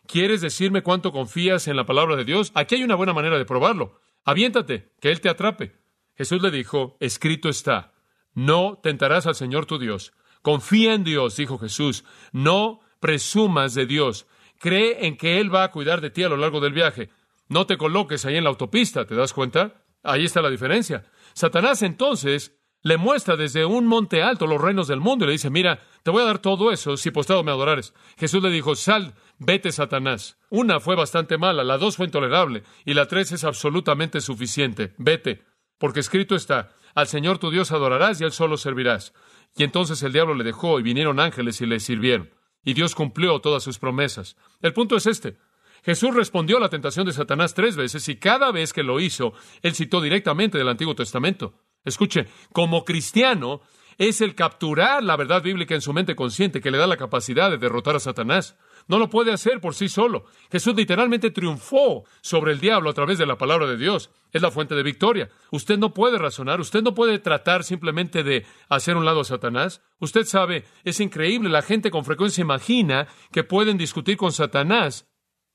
¿Quieres 0.08 0.40
decirme 0.40 0.82
cuánto 0.82 1.12
confías 1.12 1.68
en 1.68 1.76
la 1.76 1.86
palabra 1.86 2.16
de 2.16 2.24
Dios? 2.24 2.50
Aquí 2.56 2.74
hay 2.74 2.82
una 2.82 2.96
buena 2.96 3.12
manera 3.12 3.38
de 3.38 3.44
probarlo. 3.44 4.00
Aviéntate, 4.24 4.92
que 5.00 5.10
Él 5.10 5.20
te 5.20 5.28
atrape. 5.28 5.76
Jesús 6.16 6.40
le 6.40 6.50
dijo, 6.50 6.96
escrito 7.00 7.48
está, 7.48 7.92
no 8.32 8.78
tentarás 8.82 9.26
al 9.26 9.34
Señor 9.34 9.66
tu 9.66 9.78
Dios. 9.78 10.12
Confía 10.42 10.94
en 10.94 11.04
Dios, 11.04 11.36
dijo 11.36 11.58
Jesús, 11.58 12.04
no 12.32 12.80
presumas 13.00 13.74
de 13.74 13.86
Dios. 13.86 14.26
Cree 14.58 15.06
en 15.06 15.16
que 15.16 15.40
Él 15.40 15.54
va 15.54 15.64
a 15.64 15.70
cuidar 15.70 16.00
de 16.00 16.10
ti 16.10 16.22
a 16.22 16.28
lo 16.28 16.36
largo 16.36 16.60
del 16.60 16.72
viaje. 16.72 17.10
No 17.48 17.66
te 17.66 17.76
coloques 17.76 18.24
ahí 18.24 18.36
en 18.36 18.44
la 18.44 18.50
autopista, 18.50 19.06
¿te 19.06 19.14
das 19.14 19.32
cuenta? 19.32 19.84
Ahí 20.02 20.24
está 20.24 20.40
la 20.40 20.50
diferencia. 20.50 21.04
Satanás 21.34 21.82
entonces 21.82 22.56
le 22.82 22.98
muestra 22.98 23.36
desde 23.36 23.64
un 23.64 23.86
monte 23.86 24.22
alto 24.22 24.46
los 24.46 24.60
reinos 24.60 24.86
del 24.86 25.00
mundo 25.00 25.24
y 25.24 25.28
le 25.28 25.32
dice, 25.32 25.50
mira, 25.50 25.82
te 26.02 26.10
voy 26.10 26.22
a 26.22 26.26
dar 26.26 26.38
todo 26.38 26.70
eso 26.70 26.96
si 26.96 27.10
postrado 27.10 27.42
me 27.42 27.50
adorares. 27.50 27.94
Jesús 28.18 28.42
le 28.42 28.50
dijo, 28.50 28.76
sal, 28.76 29.14
vete, 29.38 29.72
Satanás. 29.72 30.38
Una 30.50 30.80
fue 30.80 30.96
bastante 30.96 31.38
mala, 31.38 31.64
la 31.64 31.78
dos 31.78 31.96
fue 31.96 32.06
intolerable 32.06 32.62
y 32.84 32.94
la 32.94 33.06
tres 33.06 33.32
es 33.32 33.44
absolutamente 33.44 34.20
suficiente. 34.20 34.94
Vete, 34.98 35.42
porque 35.78 36.00
escrito 36.00 36.34
está, 36.34 36.72
al 36.94 37.08
Señor 37.08 37.38
tu 37.38 37.50
Dios 37.50 37.72
adorarás 37.72 38.20
y 38.20 38.24
a 38.24 38.26
Él 38.26 38.32
solo 38.32 38.56
servirás. 38.56 39.12
Y 39.56 39.64
entonces 39.64 40.02
el 40.02 40.12
diablo 40.12 40.34
le 40.34 40.44
dejó 40.44 40.80
y 40.80 40.82
vinieron 40.82 41.20
ángeles 41.20 41.60
y 41.60 41.66
le 41.66 41.80
sirvieron. 41.80 42.30
Y 42.64 42.74
Dios 42.74 42.94
cumplió 42.94 43.40
todas 43.40 43.62
sus 43.62 43.78
promesas. 43.78 44.36
El 44.62 44.72
punto 44.72 44.96
es 44.96 45.06
este. 45.06 45.36
Jesús 45.84 46.14
respondió 46.14 46.56
a 46.56 46.60
la 46.60 46.70
tentación 46.70 47.04
de 47.06 47.12
Satanás 47.12 47.52
tres 47.52 47.76
veces 47.76 48.08
y 48.08 48.16
cada 48.16 48.50
vez 48.52 48.72
que 48.72 48.82
lo 48.82 49.00
hizo, 49.00 49.34
él 49.60 49.74
citó 49.74 50.00
directamente 50.00 50.56
del 50.56 50.68
Antiguo 50.68 50.94
Testamento. 50.94 51.60
Escuche, 51.84 52.26
como 52.52 52.86
cristiano, 52.86 53.60
es 53.98 54.22
el 54.22 54.34
capturar 54.34 55.02
la 55.02 55.16
verdad 55.16 55.42
bíblica 55.42 55.74
en 55.74 55.82
su 55.82 55.92
mente 55.92 56.16
consciente 56.16 56.62
que 56.62 56.70
le 56.70 56.78
da 56.78 56.86
la 56.86 56.96
capacidad 56.96 57.50
de 57.50 57.58
derrotar 57.58 57.96
a 57.96 58.00
Satanás. 58.00 58.56
No 58.86 58.98
lo 58.98 59.08
puede 59.08 59.32
hacer 59.32 59.60
por 59.60 59.74
sí 59.74 59.88
solo. 59.88 60.26
Jesús 60.50 60.74
literalmente 60.74 61.30
triunfó 61.30 62.04
sobre 62.20 62.52
el 62.52 62.60
diablo 62.60 62.90
a 62.90 62.94
través 62.94 63.18
de 63.18 63.26
la 63.26 63.38
palabra 63.38 63.66
de 63.66 63.76
Dios. 63.76 64.10
Es 64.32 64.42
la 64.42 64.50
fuente 64.50 64.74
de 64.74 64.82
victoria. 64.82 65.30
Usted 65.50 65.78
no 65.78 65.94
puede 65.94 66.18
razonar, 66.18 66.60
usted 66.60 66.82
no 66.82 66.94
puede 66.94 67.18
tratar 67.18 67.64
simplemente 67.64 68.22
de 68.22 68.44
hacer 68.68 68.96
un 68.96 69.04
lado 69.04 69.20
a 69.20 69.24
Satanás. 69.24 69.82
Usted 70.00 70.24
sabe, 70.24 70.64
es 70.84 71.00
increíble, 71.00 71.48
la 71.48 71.62
gente 71.62 71.90
con 71.90 72.04
frecuencia 72.04 72.42
imagina 72.42 73.06
que 73.32 73.44
pueden 73.44 73.78
discutir 73.78 74.16
con 74.16 74.32
Satanás 74.32 75.08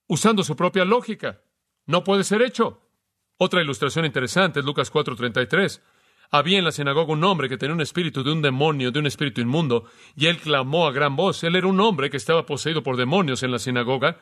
usando 0.07 0.43
su 0.43 0.55
propia 0.55 0.85
lógica. 0.85 1.41
No 1.85 2.03
puede 2.03 2.23
ser 2.23 2.41
hecho. 2.41 2.81
Otra 3.37 3.61
ilustración 3.61 4.05
interesante 4.05 4.59
es 4.59 4.65
Lucas 4.65 4.91
4:33. 4.91 5.81
Había 6.31 6.59
en 6.59 6.65
la 6.65 6.71
sinagoga 6.71 7.13
un 7.13 7.23
hombre 7.23 7.49
que 7.49 7.57
tenía 7.57 7.73
un 7.73 7.81
espíritu 7.81 8.23
de 8.23 8.31
un 8.31 8.41
demonio, 8.41 8.91
de 8.91 8.99
un 8.99 9.07
espíritu 9.07 9.41
inmundo, 9.41 9.85
y 10.15 10.27
él 10.27 10.37
clamó 10.37 10.87
a 10.87 10.91
gran 10.91 11.15
voz. 11.15 11.43
Él 11.43 11.55
era 11.55 11.67
un 11.67 11.79
hombre 11.79 12.09
que 12.09 12.17
estaba 12.17 12.45
poseído 12.45 12.83
por 12.83 12.97
demonios 12.97 13.41
en 13.41 13.51
la 13.51 13.57
sinagoga, 13.57 14.19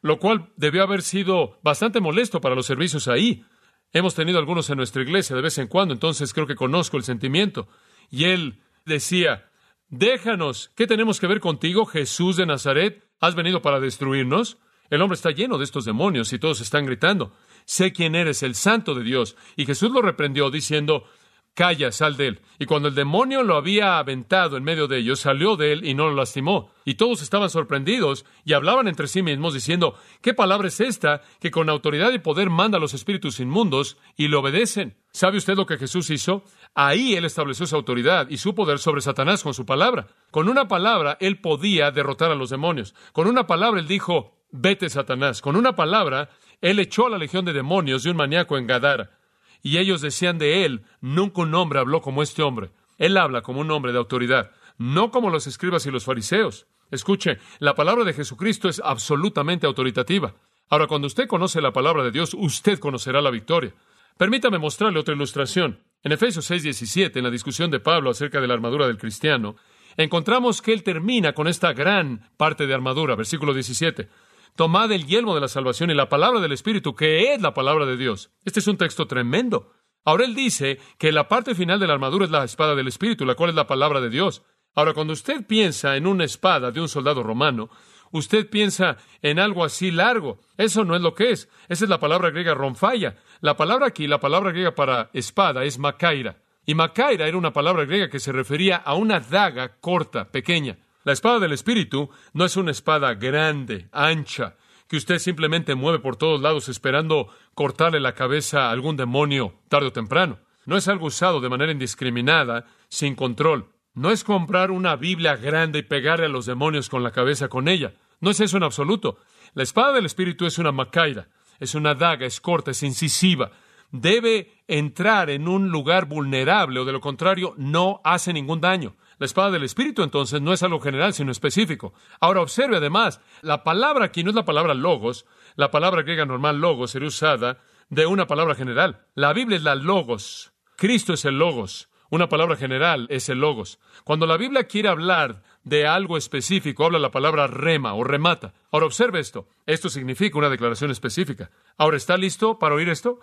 lo 0.00 0.18
cual 0.18 0.50
debió 0.56 0.82
haber 0.82 1.02
sido 1.02 1.58
bastante 1.62 2.00
molesto 2.00 2.40
para 2.40 2.54
los 2.54 2.64
servicios 2.64 3.08
ahí. 3.08 3.44
Hemos 3.92 4.14
tenido 4.14 4.38
algunos 4.38 4.70
en 4.70 4.78
nuestra 4.78 5.02
iglesia 5.02 5.36
de 5.36 5.42
vez 5.42 5.58
en 5.58 5.66
cuando, 5.66 5.92
entonces 5.92 6.32
creo 6.32 6.46
que 6.46 6.54
conozco 6.54 6.96
el 6.96 7.04
sentimiento. 7.04 7.68
Y 8.08 8.24
él 8.24 8.62
decía, 8.86 9.50
déjanos, 9.88 10.70
¿qué 10.76 10.86
tenemos 10.86 11.20
que 11.20 11.26
ver 11.26 11.40
contigo, 11.40 11.84
Jesús 11.84 12.36
de 12.36 12.46
Nazaret? 12.46 13.04
¿Has 13.20 13.34
venido 13.34 13.60
para 13.60 13.80
destruirnos? 13.80 14.58
El 14.88 15.02
hombre 15.02 15.16
está 15.16 15.30
lleno 15.30 15.58
de 15.58 15.64
estos 15.64 15.84
demonios 15.84 16.32
y 16.32 16.38
todos 16.38 16.60
están 16.60 16.86
gritando, 16.86 17.32
sé 17.64 17.92
quién 17.92 18.14
eres, 18.14 18.42
el 18.42 18.54
santo 18.54 18.94
de 18.94 19.04
Dios. 19.04 19.36
Y 19.56 19.66
Jesús 19.66 19.92
lo 19.92 20.02
reprendió 20.02 20.50
diciendo, 20.50 21.04
Calla, 21.54 21.90
sal 21.90 22.16
de 22.16 22.28
él. 22.28 22.40
Y 22.58 22.66
cuando 22.66 22.88
el 22.88 22.94
demonio 22.94 23.42
lo 23.42 23.56
había 23.56 23.98
aventado 23.98 24.56
en 24.56 24.62
medio 24.62 24.86
de 24.86 24.98
ellos, 24.98 25.20
salió 25.20 25.56
de 25.56 25.72
él 25.72 25.84
y 25.84 25.94
no 25.94 26.08
lo 26.08 26.14
lastimó. 26.14 26.70
Y 26.84 26.94
todos 26.94 27.22
estaban 27.22 27.50
sorprendidos 27.50 28.24
y 28.44 28.52
hablaban 28.52 28.88
entre 28.88 29.08
sí 29.08 29.22
mismos 29.22 29.52
diciendo, 29.52 29.94
¿qué 30.22 30.32
palabra 30.32 30.68
es 30.68 30.80
esta 30.80 31.22
que 31.40 31.50
con 31.50 31.68
autoridad 31.68 32.12
y 32.12 32.18
poder 32.18 32.50
manda 32.50 32.78
a 32.78 32.80
los 32.80 32.94
espíritus 32.94 33.40
inmundos 33.40 33.98
y 34.16 34.28
le 34.28 34.36
obedecen? 34.36 34.96
¿Sabe 35.12 35.38
usted 35.38 35.56
lo 35.56 35.66
que 35.66 35.76
Jesús 35.76 36.10
hizo? 36.10 36.44
Ahí 36.74 37.14
él 37.14 37.24
estableció 37.24 37.66
su 37.66 37.74
autoridad 37.74 38.28
y 38.30 38.36
su 38.36 38.54
poder 38.54 38.78
sobre 38.78 39.00
Satanás 39.00 39.42
con 39.42 39.52
su 39.52 39.66
palabra. 39.66 40.06
Con 40.30 40.48
una 40.48 40.68
palabra 40.68 41.18
él 41.20 41.40
podía 41.40 41.90
derrotar 41.90 42.30
a 42.30 42.36
los 42.36 42.50
demonios. 42.50 42.94
Con 43.12 43.26
una 43.26 43.46
palabra 43.46 43.80
él 43.80 43.88
dijo, 43.88 44.38
vete 44.52 44.88
Satanás. 44.88 45.42
Con 45.42 45.56
una 45.56 45.74
palabra 45.74 46.30
él 46.60 46.78
echó 46.78 47.06
a 47.06 47.10
la 47.10 47.18
legión 47.18 47.44
de 47.44 47.52
demonios 47.52 48.04
de 48.04 48.10
un 48.10 48.16
maníaco 48.16 48.56
en 48.56 48.66
Gadara 48.66 49.19
y 49.62 49.78
ellos 49.78 50.00
decían 50.00 50.38
de 50.38 50.64
él, 50.64 50.82
nunca 51.00 51.42
un 51.42 51.54
hombre 51.54 51.78
habló 51.78 52.00
como 52.00 52.22
este 52.22 52.42
hombre. 52.42 52.70
Él 52.98 53.16
habla 53.16 53.42
como 53.42 53.60
un 53.60 53.70
hombre 53.70 53.92
de 53.92 53.98
autoridad, 53.98 54.50
no 54.78 55.10
como 55.10 55.30
los 55.30 55.46
escribas 55.46 55.86
y 55.86 55.90
los 55.90 56.04
fariseos. 56.04 56.66
Escuche, 56.90 57.38
la 57.58 57.74
palabra 57.74 58.04
de 58.04 58.12
Jesucristo 58.12 58.68
es 58.68 58.80
absolutamente 58.84 59.66
autoritativa. 59.66 60.34
Ahora, 60.68 60.86
cuando 60.86 61.06
usted 61.06 61.26
conoce 61.26 61.60
la 61.60 61.72
palabra 61.72 62.02
de 62.02 62.10
Dios, 62.10 62.34
usted 62.34 62.78
conocerá 62.78 63.20
la 63.20 63.30
victoria. 63.30 63.74
Permítame 64.16 64.58
mostrarle 64.58 64.98
otra 64.98 65.14
ilustración. 65.14 65.80
En 66.02 66.12
Efesios 66.12 66.50
6:17, 66.50 67.18
en 67.18 67.24
la 67.24 67.30
discusión 67.30 67.70
de 67.70 67.80
Pablo 67.80 68.10
acerca 68.10 68.40
de 68.40 68.46
la 68.46 68.54
armadura 68.54 68.86
del 68.86 68.98
cristiano, 68.98 69.56
encontramos 69.96 70.62
que 70.62 70.72
él 70.72 70.82
termina 70.82 71.32
con 71.32 71.48
esta 71.48 71.72
gran 71.72 72.30
parte 72.36 72.66
de 72.66 72.74
armadura, 72.74 73.14
versículo 73.14 73.54
17. 73.54 74.08
Tomad 74.56 74.92
el 74.92 75.06
yelmo 75.06 75.34
de 75.34 75.40
la 75.40 75.48
salvación 75.48 75.90
y 75.90 75.94
la 75.94 76.08
palabra 76.08 76.40
del 76.40 76.52
Espíritu, 76.52 76.94
que 76.94 77.32
es 77.32 77.40
la 77.40 77.54
palabra 77.54 77.86
de 77.86 77.96
Dios. 77.96 78.30
Este 78.44 78.60
es 78.60 78.66
un 78.66 78.76
texto 78.76 79.06
tremendo. 79.06 79.72
Ahora 80.04 80.24
él 80.24 80.34
dice 80.34 80.78
que 80.98 81.12
la 81.12 81.28
parte 81.28 81.54
final 81.54 81.78
de 81.78 81.86
la 81.86 81.94
armadura 81.94 82.24
es 82.24 82.30
la 82.30 82.44
espada 82.44 82.74
del 82.74 82.88
Espíritu, 82.88 83.24
la 83.24 83.34
cual 83.34 83.50
es 83.50 83.56
la 83.56 83.66
palabra 83.66 84.00
de 84.00 84.10
Dios. 84.10 84.42
Ahora, 84.74 84.94
cuando 84.94 85.12
usted 85.12 85.46
piensa 85.46 85.96
en 85.96 86.06
una 86.06 86.24
espada 86.24 86.70
de 86.70 86.80
un 86.80 86.88
soldado 86.88 87.22
romano, 87.22 87.70
usted 88.12 88.48
piensa 88.48 88.96
en 89.20 89.38
algo 89.38 89.64
así 89.64 89.90
largo. 89.90 90.38
Eso 90.56 90.84
no 90.84 90.94
es 90.94 91.02
lo 91.02 91.14
que 91.14 91.32
es. 91.32 91.48
Esa 91.68 91.84
es 91.84 91.90
la 91.90 92.00
palabra 92.00 92.30
griega 92.30 92.54
ronfaya. 92.54 93.16
La 93.40 93.56
palabra 93.56 93.86
aquí, 93.88 94.06
la 94.06 94.20
palabra 94.20 94.52
griega 94.52 94.74
para 94.74 95.10
espada, 95.12 95.64
es 95.64 95.78
macaira. 95.78 96.42
Y 96.64 96.74
macaira 96.74 97.26
era 97.26 97.36
una 97.36 97.52
palabra 97.52 97.84
griega 97.84 98.08
que 98.08 98.20
se 98.20 98.32
refería 98.32 98.76
a 98.76 98.94
una 98.94 99.20
daga 99.20 99.80
corta, 99.80 100.30
pequeña. 100.30 100.78
La 101.02 101.12
espada 101.12 101.38
del 101.38 101.52
Espíritu 101.52 102.10
no 102.34 102.44
es 102.44 102.56
una 102.58 102.72
espada 102.72 103.14
grande, 103.14 103.88
ancha, 103.90 104.56
que 104.86 104.98
usted 104.98 105.18
simplemente 105.18 105.74
mueve 105.74 106.00
por 106.00 106.16
todos 106.16 106.42
lados 106.42 106.68
esperando 106.68 107.28
cortarle 107.54 108.00
la 108.00 108.14
cabeza 108.14 108.66
a 108.66 108.70
algún 108.70 108.96
demonio 108.96 109.54
tarde 109.68 109.86
o 109.86 109.92
temprano. 109.92 110.40
No 110.66 110.76
es 110.76 110.88
algo 110.88 111.06
usado 111.06 111.40
de 111.40 111.48
manera 111.48 111.72
indiscriminada, 111.72 112.66
sin 112.88 113.14
control. 113.14 113.70
No 113.94 114.10
es 114.10 114.24
comprar 114.24 114.70
una 114.70 114.96
Biblia 114.96 115.36
grande 115.36 115.78
y 115.78 115.82
pegarle 115.84 116.26
a 116.26 116.28
los 116.28 116.44
demonios 116.44 116.90
con 116.90 117.02
la 117.02 117.12
cabeza 117.12 117.48
con 117.48 117.66
ella. 117.66 117.94
No 118.20 118.30
es 118.30 118.40
eso 118.40 118.58
en 118.58 118.64
absoluto. 118.64 119.18
La 119.54 119.62
espada 119.62 119.94
del 119.94 120.06
Espíritu 120.06 120.44
es 120.44 120.58
una 120.58 120.70
macaira, 120.70 121.28
es 121.58 121.74
una 121.74 121.94
daga, 121.94 122.26
es 122.26 122.40
corta, 122.40 122.72
es 122.72 122.82
incisiva. 122.82 123.52
Debe 123.90 124.52
entrar 124.68 125.30
en 125.30 125.48
un 125.48 125.70
lugar 125.70 126.04
vulnerable 126.04 126.78
o 126.78 126.84
de 126.84 126.92
lo 126.92 127.00
contrario 127.00 127.54
no 127.56 128.00
hace 128.04 128.32
ningún 128.32 128.60
daño. 128.60 128.94
La 129.20 129.26
espada 129.26 129.50
del 129.50 129.64
Espíritu 129.64 130.02
entonces 130.02 130.40
no 130.40 130.54
es 130.54 130.62
algo 130.62 130.80
general, 130.80 131.12
sino 131.12 131.30
específico. 131.30 131.92
Ahora 132.20 132.40
observe 132.40 132.78
además, 132.78 133.20
la 133.42 133.64
palabra 133.64 134.06
aquí 134.06 134.24
no 134.24 134.30
es 134.30 134.34
la 134.34 134.46
palabra 134.46 134.72
logos, 134.72 135.26
la 135.56 135.70
palabra 135.70 136.00
griega 136.00 136.24
normal 136.24 136.58
logos 136.58 136.92
sería 136.92 137.08
usada 137.08 137.58
de 137.90 138.06
una 138.06 138.26
palabra 138.26 138.54
general. 138.54 139.04
La 139.14 139.34
Biblia 139.34 139.58
es 139.58 139.62
la 139.62 139.74
logos, 139.74 140.54
Cristo 140.74 141.12
es 141.12 141.26
el 141.26 141.38
logos, 141.38 141.90
una 142.08 142.30
palabra 142.30 142.56
general 142.56 143.08
es 143.10 143.28
el 143.28 143.40
logos. 143.40 143.78
Cuando 144.04 144.24
la 144.26 144.38
Biblia 144.38 144.64
quiere 144.64 144.88
hablar 144.88 145.42
de 145.64 145.86
algo 145.86 146.16
específico, 146.16 146.86
habla 146.86 146.98
la 146.98 147.10
palabra 147.10 147.46
rema 147.46 147.92
o 147.92 148.02
remata. 148.02 148.54
Ahora 148.72 148.86
observe 148.86 149.20
esto, 149.20 149.48
esto 149.66 149.90
significa 149.90 150.38
una 150.38 150.48
declaración 150.48 150.90
específica. 150.90 151.50
Ahora, 151.76 151.98
¿está 151.98 152.16
listo 152.16 152.58
para 152.58 152.74
oír 152.74 152.88
esto? 152.88 153.20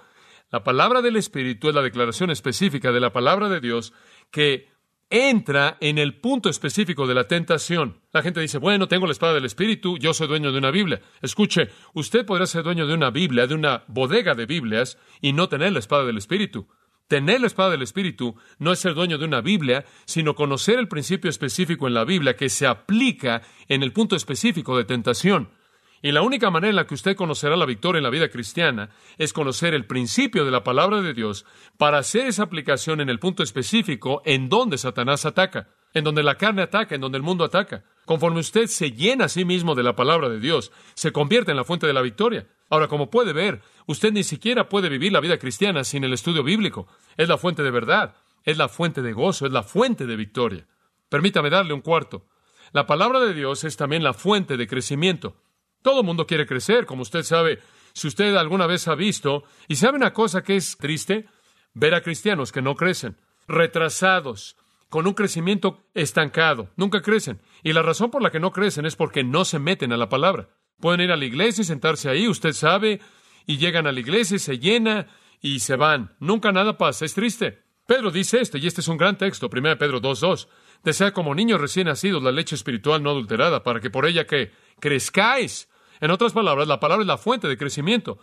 La 0.52 0.64
palabra 0.64 1.02
del 1.02 1.16
Espíritu 1.16 1.70
es 1.70 1.76
la 1.76 1.82
declaración 1.82 2.30
específica 2.30 2.92
de 2.92 3.00
la 3.00 3.12
palabra 3.12 3.50
de 3.50 3.60
Dios 3.60 3.94
que 4.30 4.77
entra 5.10 5.78
en 5.80 5.98
el 5.98 6.16
punto 6.20 6.50
específico 6.50 7.08
de 7.08 7.16
la 7.16 7.28
tentación. 7.28 8.02
La 8.12 8.22
gente 8.22 8.42
dice, 8.42 8.58
bueno, 8.58 8.88
tengo 8.88 9.06
la 9.06 9.14
espada 9.14 9.34
del 9.34 9.46
Espíritu, 9.46 9.98
yo 9.98 10.14
soy 10.14 10.28
dueño 10.28 10.52
de 10.52 10.58
una 10.58 10.72
Biblia. 10.72 11.02
Escuche, 11.22 11.70
usted 11.94 12.26
podrá 12.26 12.46
ser 12.46 12.64
dueño 12.64 12.88
de 12.88 12.94
una 12.94 13.10
Biblia, 13.10 13.48
de 13.48 13.56
una 13.56 13.84
bodega 13.88 14.36
de 14.36 14.46
Biblias, 14.46 14.98
y 15.22 15.34
no 15.34 15.48
tener 15.50 15.72
la 15.72 15.80
espada 15.80 16.06
del 16.06 16.18
Espíritu. 16.18 16.68
Tener 17.08 17.40
la 17.40 17.48
espada 17.48 17.72
del 17.72 17.84
Espíritu 17.84 18.36
no 18.60 18.74
es 18.74 18.80
ser 18.80 18.94
dueño 18.94 19.18
de 19.18 19.24
una 19.24 19.40
Biblia, 19.40 19.86
sino 20.06 20.36
conocer 20.36 20.78
el 20.78 20.90
principio 20.90 21.30
específico 21.30 21.88
en 21.88 21.94
la 21.94 22.04
Biblia 22.04 22.36
que 22.36 22.50
se 22.50 22.68
aplica 22.68 23.44
en 23.70 23.82
el 23.82 23.94
punto 23.94 24.18
específico 24.18 24.78
de 24.78 24.84
tentación. 24.84 25.50
Y 26.02 26.12
la 26.12 26.22
única 26.22 26.52
manera 26.52 26.70
en 26.70 26.76
la 26.76 26.86
que 26.86 26.94
usted 26.94 27.16
conocerá 27.16 27.56
la 27.56 27.66
victoria 27.66 27.98
en 27.98 28.04
la 28.04 28.10
vida 28.10 28.30
cristiana 28.30 28.90
es 29.18 29.34
conocer 29.34 29.74
el 29.74 29.86
principio 29.86 30.46
de 30.46 30.52
la 30.52 30.64
palabra 30.64 31.02
de 31.02 31.14
Dios 31.14 31.46
para 31.78 31.98
hacer 31.98 32.28
esa 32.28 32.44
aplicación 32.44 33.02
en 33.02 33.10
el 33.10 33.20
punto 33.20 33.42
específico 33.44 34.22
en 34.26 34.50
donde 34.50 34.78
Satanás 34.78 35.26
ataca, 35.26 35.70
en 35.94 36.04
donde 36.04 36.24
la 36.24 36.36
carne 36.36 36.62
ataca, 36.62 36.96
en 36.96 37.02
donde 37.02 37.18
el 37.18 37.24
mundo 37.24 37.44
ataca. 37.44 37.84
Conforme 38.06 38.40
usted 38.40 38.68
se 38.68 38.92
llena 38.92 39.26
a 39.26 39.30
sí 39.30 39.44
mismo 39.44 39.76
de 39.76 39.84
la 39.84 39.96
palabra 39.96 40.30
de 40.30 40.40
Dios, 40.40 40.72
se 40.94 41.12
convierte 41.12 41.52
en 41.52 41.58
la 41.58 41.64
fuente 41.64 41.88
de 41.88 41.94
la 41.94 42.02
victoria. 42.02 42.48
Ahora, 42.70 42.88
como 42.88 43.10
puede 43.10 43.34
ver, 43.34 43.62
usted 43.88 44.12
ni 44.12 44.24
siquiera 44.24 44.70
puede 44.70 44.90
vivir 44.90 45.12
la 45.12 45.20
vida 45.20 45.38
cristiana 45.40 45.84
sin 45.84 46.04
el 46.04 46.14
estudio 46.14 46.44
bíblico. 46.44 46.88
Es 47.16 47.28
la 47.28 47.38
fuente 47.38 47.64
de 47.64 47.72
verdad, 47.72 48.16
es 48.44 48.58
la 48.58 48.70
fuente 48.70 49.02
de 49.02 49.14
gozo, 49.14 49.46
es 49.46 49.52
la 49.52 49.64
fuente 49.64 50.06
de 50.06 50.16
victoria. 50.16 50.68
Permítame 51.10 51.50
darle 51.50 51.74
un 51.74 51.82
cuarto. 51.82 52.26
La 52.74 52.86
palabra 52.86 53.20
de 53.22 53.34
Dios 53.34 53.64
es 53.64 53.78
también 53.78 54.04
la 54.04 54.14
fuente 54.14 54.58
de 54.58 54.68
crecimiento. 54.68 55.38
Todo 55.88 56.04
mundo 56.04 56.28
quiere 56.28 56.46
crecer, 56.46 56.86
como 56.86 57.04
usted 57.04 57.24
sabe. 57.24 57.60
Si 57.94 58.10
usted 58.10 58.36
alguna 58.36 58.68
vez 58.68 58.90
ha 58.90 58.96
visto, 58.96 59.46
y 59.70 59.78
sabe 59.78 59.96
una 59.96 60.12
cosa 60.12 60.44
que 60.44 60.58
es 60.58 60.76
triste, 60.76 61.28
ver 61.74 61.96
a 61.96 62.02
cristianos 62.02 62.52
que 62.52 62.62
no 62.62 62.76
crecen, 62.76 63.16
retrasados, 63.48 64.58
con 64.90 65.08
un 65.08 65.14
crecimiento 65.14 65.86
estancado, 65.94 66.72
nunca 66.76 67.02
crecen. 67.02 67.40
Y 67.64 67.72
la 67.72 67.84
razón 67.84 68.12
por 68.12 68.22
la 68.22 68.32
que 68.32 68.42
no 68.42 68.52
crecen 68.52 68.86
es 68.86 68.98
porque 68.98 69.24
no 69.24 69.46
se 69.46 69.60
meten 69.60 69.94
a 69.94 69.98
la 69.98 70.10
palabra. 70.10 70.50
Pueden 70.82 71.00
ir 71.00 71.12
a 71.14 71.16
la 71.16 71.24
iglesia 71.24 71.62
y 71.62 71.66
sentarse 71.66 72.10
ahí, 72.10 72.28
usted 72.28 72.52
sabe, 72.52 73.00
y 73.46 73.56
llegan 73.56 73.88
a 73.88 73.94
la 73.94 74.02
iglesia 74.02 74.36
y 74.36 74.40
se 74.40 74.60
llena 74.60 75.08
y 75.40 75.62
se 75.62 75.78
van. 75.78 76.18
Nunca 76.20 76.52
nada 76.52 76.78
pasa, 76.78 77.06
es 77.06 77.14
triste. 77.14 77.64
Pedro 77.86 78.12
dice 78.12 78.42
esto, 78.42 78.58
y 78.58 78.68
este 78.68 78.82
es 78.82 78.90
un 78.90 78.98
gran 78.98 79.18
texto, 79.18 79.50
1 79.50 79.78
Pedro 79.78 80.02
2.2. 80.02 80.50
Desea 80.84 81.14
como 81.14 81.34
niños 81.34 81.62
recién 81.62 81.88
nacidos 81.88 82.22
la 82.22 82.34
leche 82.34 82.56
espiritual 82.56 83.02
no 83.02 83.12
adulterada, 83.12 83.64
para 83.64 83.80
que 83.80 83.90
por 83.90 84.06
ella 84.06 84.28
que 84.28 84.52
crezcáis 84.82 85.70
en 86.00 86.12
otras 86.12 86.34
palabras, 86.34 86.68
la 86.68 86.80
palabra 86.80 87.04
es 87.04 87.08
la 87.08 87.18
fuente 87.18 87.48
de 87.48 87.58
crecimiento. 87.58 88.20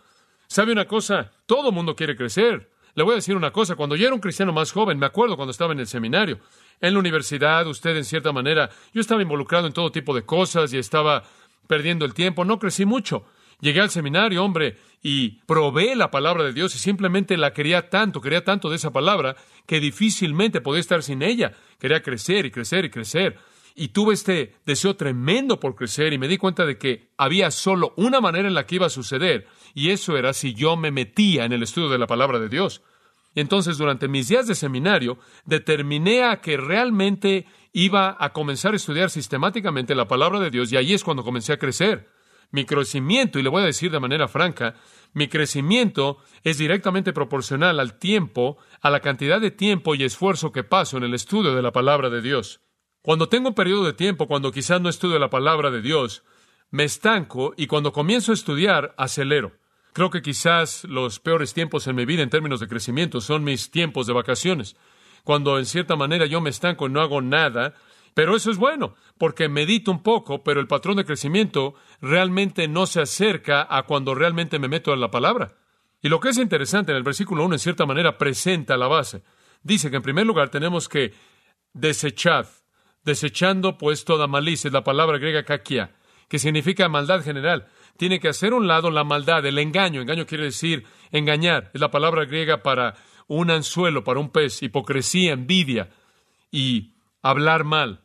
¿Sabe 0.47 0.73
una 0.73 0.87
cosa? 0.87 1.33
Todo 1.47 1.73
mundo 1.73 1.97
quiere 1.97 2.17
crecer. 2.17 2.71
Le 2.95 3.03
voy 3.03 3.13
a 3.13 3.17
decir 3.17 3.37
una 3.37 3.51
cosa. 3.51 3.75
Cuando 3.75 3.97
yo 3.97 4.07
era 4.07 4.15
un 4.15 4.21
cristiano 4.21 4.53
más 4.53 4.73
joven, 4.73 4.99
me 4.99 5.07
acuerdo 5.07 5.37
cuando 5.37 5.51
estaba 5.51 5.73
en 5.73 5.81
el 5.81 5.87
seminario, 5.87 6.39
en 6.81 6.93
la 6.95 7.01
universidad, 7.01 7.67
usted 7.67 7.97
en 7.97 8.05
cierta 8.05 8.33
manera, 8.33 8.71
yo 8.93 9.01
estaba 9.01 9.23
involucrado 9.23 9.67
en 9.67 9.73
todo 9.73 9.91
tipo 9.91 10.15
de 10.15 10.23
cosas 10.23 10.73
y 10.73 10.79
estaba 10.79 11.25
perdiendo 11.67 12.05
el 12.05 12.15
tiempo. 12.15 12.45
No 12.45 12.59
crecí 12.59 12.85
mucho. 12.85 13.25
Llegué 13.61 13.81
al 13.81 13.91
seminario, 13.91 14.45
hombre, 14.45 14.79
y 15.03 15.41
probé 15.47 15.97
la 15.97 16.11
palabra 16.11 16.45
de 16.45 16.53
Dios 16.53 16.75
y 16.75 16.79
simplemente 16.79 17.37
la 17.37 17.53
quería 17.53 17.89
tanto, 17.89 18.21
quería 18.21 18.45
tanto 18.45 18.69
de 18.69 18.77
esa 18.77 18.93
palabra, 18.93 19.37
que 19.67 19.81
difícilmente 19.81 20.61
podía 20.61 20.81
estar 20.81 21.03
sin 21.03 21.23
ella. 21.23 21.53
Quería 21.79 22.03
crecer 22.03 22.47
y 22.47 22.51
crecer 22.51 22.85
y 22.85 22.91
crecer 22.91 23.39
y 23.75 23.89
tuve 23.89 24.15
este 24.15 24.55
deseo 24.65 24.97
tremendo 24.97 25.59
por 25.59 25.75
crecer 25.75 26.13
y 26.13 26.19
me 26.19 26.29
di 26.29 26.39
cuenta 26.39 26.65
de 26.65 26.79
que 26.79 27.11
había 27.17 27.51
solo 27.51 27.93
una 27.97 28.21
manera 28.21 28.47
en 28.47 28.55
la 28.55 28.67
que 28.67 28.77
iba 28.77 28.87
a 28.87 28.91
suceder 28.91 29.49
y 29.75 29.91
eso 29.91 30.17
era 30.17 30.33
si 30.33 30.55
yo 30.55 30.77
me 30.77 30.93
metía 30.93 31.45
en 31.45 31.53
el 31.53 31.63
estudio 31.63 31.89
de 31.89 31.99
la 31.99 32.07
palabra 32.07 32.39
de 32.39 32.49
Dios. 32.49 32.83
Entonces 33.35 33.77
durante 33.77 34.07
mis 34.07 34.29
días 34.29 34.47
de 34.47 34.55
seminario 34.55 35.19
determiné 35.45 36.23
a 36.23 36.41
que 36.41 36.57
realmente 36.57 37.47
iba 37.73 38.17
a 38.19 38.33
comenzar 38.33 38.75
a 38.75 38.77
estudiar 38.77 39.11
sistemáticamente 39.11 39.97
la 39.97 40.07
palabra 40.07 40.39
de 40.39 40.51
Dios 40.51 40.71
y 40.71 40.77
ahí 40.77 40.95
es 40.95 41.03
cuando 41.03 41.25
comencé 41.25 41.53
a 41.53 41.59
crecer. 41.59 42.09
Mi 42.53 42.65
crecimiento, 42.65 43.41
y 43.41 43.43
le 43.43 43.49
voy 43.49 43.63
a 43.65 43.67
decir 43.67 43.91
de 43.91 43.99
manera 43.99 44.29
franca, 44.29 44.77
mi 45.13 45.27
crecimiento 45.27 46.19
es 46.45 46.59
directamente 46.59 47.13
proporcional 47.13 47.81
al 47.81 47.99
tiempo, 47.99 48.59
a 48.81 48.91
la 48.91 49.01
cantidad 49.01 49.41
de 49.41 49.51
tiempo 49.51 49.97
y 49.97 50.05
esfuerzo 50.05 50.53
que 50.53 50.63
paso 50.63 50.97
en 50.97 51.03
el 51.03 51.15
estudio 51.15 51.53
de 51.57 51.63
la 51.63 51.73
palabra 51.73 52.11
de 52.11 52.23
Dios. 52.23 52.64
Cuando 53.05 53.29
tengo 53.29 53.51
un 53.51 53.55
periodo 53.55 53.85
de 53.85 53.93
tiempo, 53.93 54.27
cuando 54.27 54.51
quizás 54.51 54.81
no 54.81 54.89
estudio 54.89 55.19
la 55.19 55.29
palabra 55.29 55.71
de 55.71 55.83
Dios, 55.83 56.25
me 56.71 56.85
estanco 56.85 57.53
y 57.55 57.67
cuando 57.67 57.93
comienzo 57.93 58.33
a 58.33 58.35
estudiar, 58.35 58.95
acelero. 58.97 59.53
Creo 59.93 60.09
que 60.09 60.23
quizás 60.23 60.85
los 60.85 61.21
peores 61.21 61.53
tiempos 61.53 61.87
en 61.87 61.97
mi 61.97 62.07
vida 62.07 62.23
en 62.23 62.31
términos 62.31 62.61
de 62.61 62.67
crecimiento 62.67 63.21
son 63.21 63.45
mis 63.45 63.71
tiempos 63.71 64.07
de 64.07 64.15
vacaciones, 64.15 64.75
cuando 65.23 65.59
en 65.59 65.67
cierta 65.67 65.97
manera 65.97 66.25
yo 66.25 66.41
me 66.41 66.49
estanco 66.49 66.87
y 66.87 66.93
no 66.93 67.03
hago 67.03 67.21
nada, 67.21 67.75
pero 68.15 68.35
eso 68.35 68.51
es 68.51 68.57
bueno, 68.57 68.95
porque 69.19 69.51
medito 69.51 69.91
un 69.91 70.03
poco, 70.03 70.43
pero 70.43 70.59
el 70.59 70.67
patrón 70.67 70.97
de 70.97 71.05
crecimiento 71.05 71.75
realmente 72.01 72.69
no 72.69 72.87
se 72.87 73.03
acerca 73.03 73.67
a 73.69 73.83
cuando 73.83 74.15
realmente 74.15 74.59
me 74.59 74.69
meto 74.69 74.95
en 74.95 75.01
la 75.01 75.11
palabra. 75.11 75.59
Y 76.01 76.09
lo 76.09 76.21
que 76.21 76.31
es 76.31 76.39
interesante 76.39 76.93
en 76.93 76.97
el 76.97 77.05
versículo 77.05 77.45
1, 77.45 77.57
en 77.57 77.59
cierta 77.59 77.85
manera, 77.85 78.17
presenta 78.17 78.79
la 78.79 78.89
base. 78.89 79.23
Dice 79.63 79.91
que 79.91 79.97
en 79.97 80.03
primer 80.03 80.25
lugar 80.25 80.49
tenemos 80.49 80.89
que 80.89 81.13
desechar 81.75 82.47
desechando 83.05 83.79
pues 83.79 84.05
toda 84.05 84.27
malicia, 84.27 84.69
es 84.69 84.75
la 84.75 84.85
palabra 84.85 85.19
griega 85.19 85.45
kakia, 85.45 85.95
que 86.29 86.39
significa 86.39 86.89
maldad 86.89 87.23
general. 87.23 87.69
Tiene 87.97 88.19
que 88.19 88.29
hacer 88.29 88.55
un 88.55 88.67
lado 88.67 88.91
la 88.91 89.05
maldad, 89.05 89.47
el 89.47 89.59
engaño. 89.59 90.01
Engaño 90.01 90.27
quiere 90.27 90.45
decir 90.45 90.85
engañar. 91.13 91.71
Es 91.75 91.81
la 91.81 91.91
palabra 91.91 92.25
griega 92.25 92.63
para 92.63 92.95
un 93.29 93.51
anzuelo, 93.51 94.03
para 94.03 94.21
un 94.21 94.31
pez, 94.31 94.63
hipocresía, 94.63 95.33
envidia 95.33 95.91
y 96.51 96.95
hablar 97.23 97.65
mal. 97.65 98.01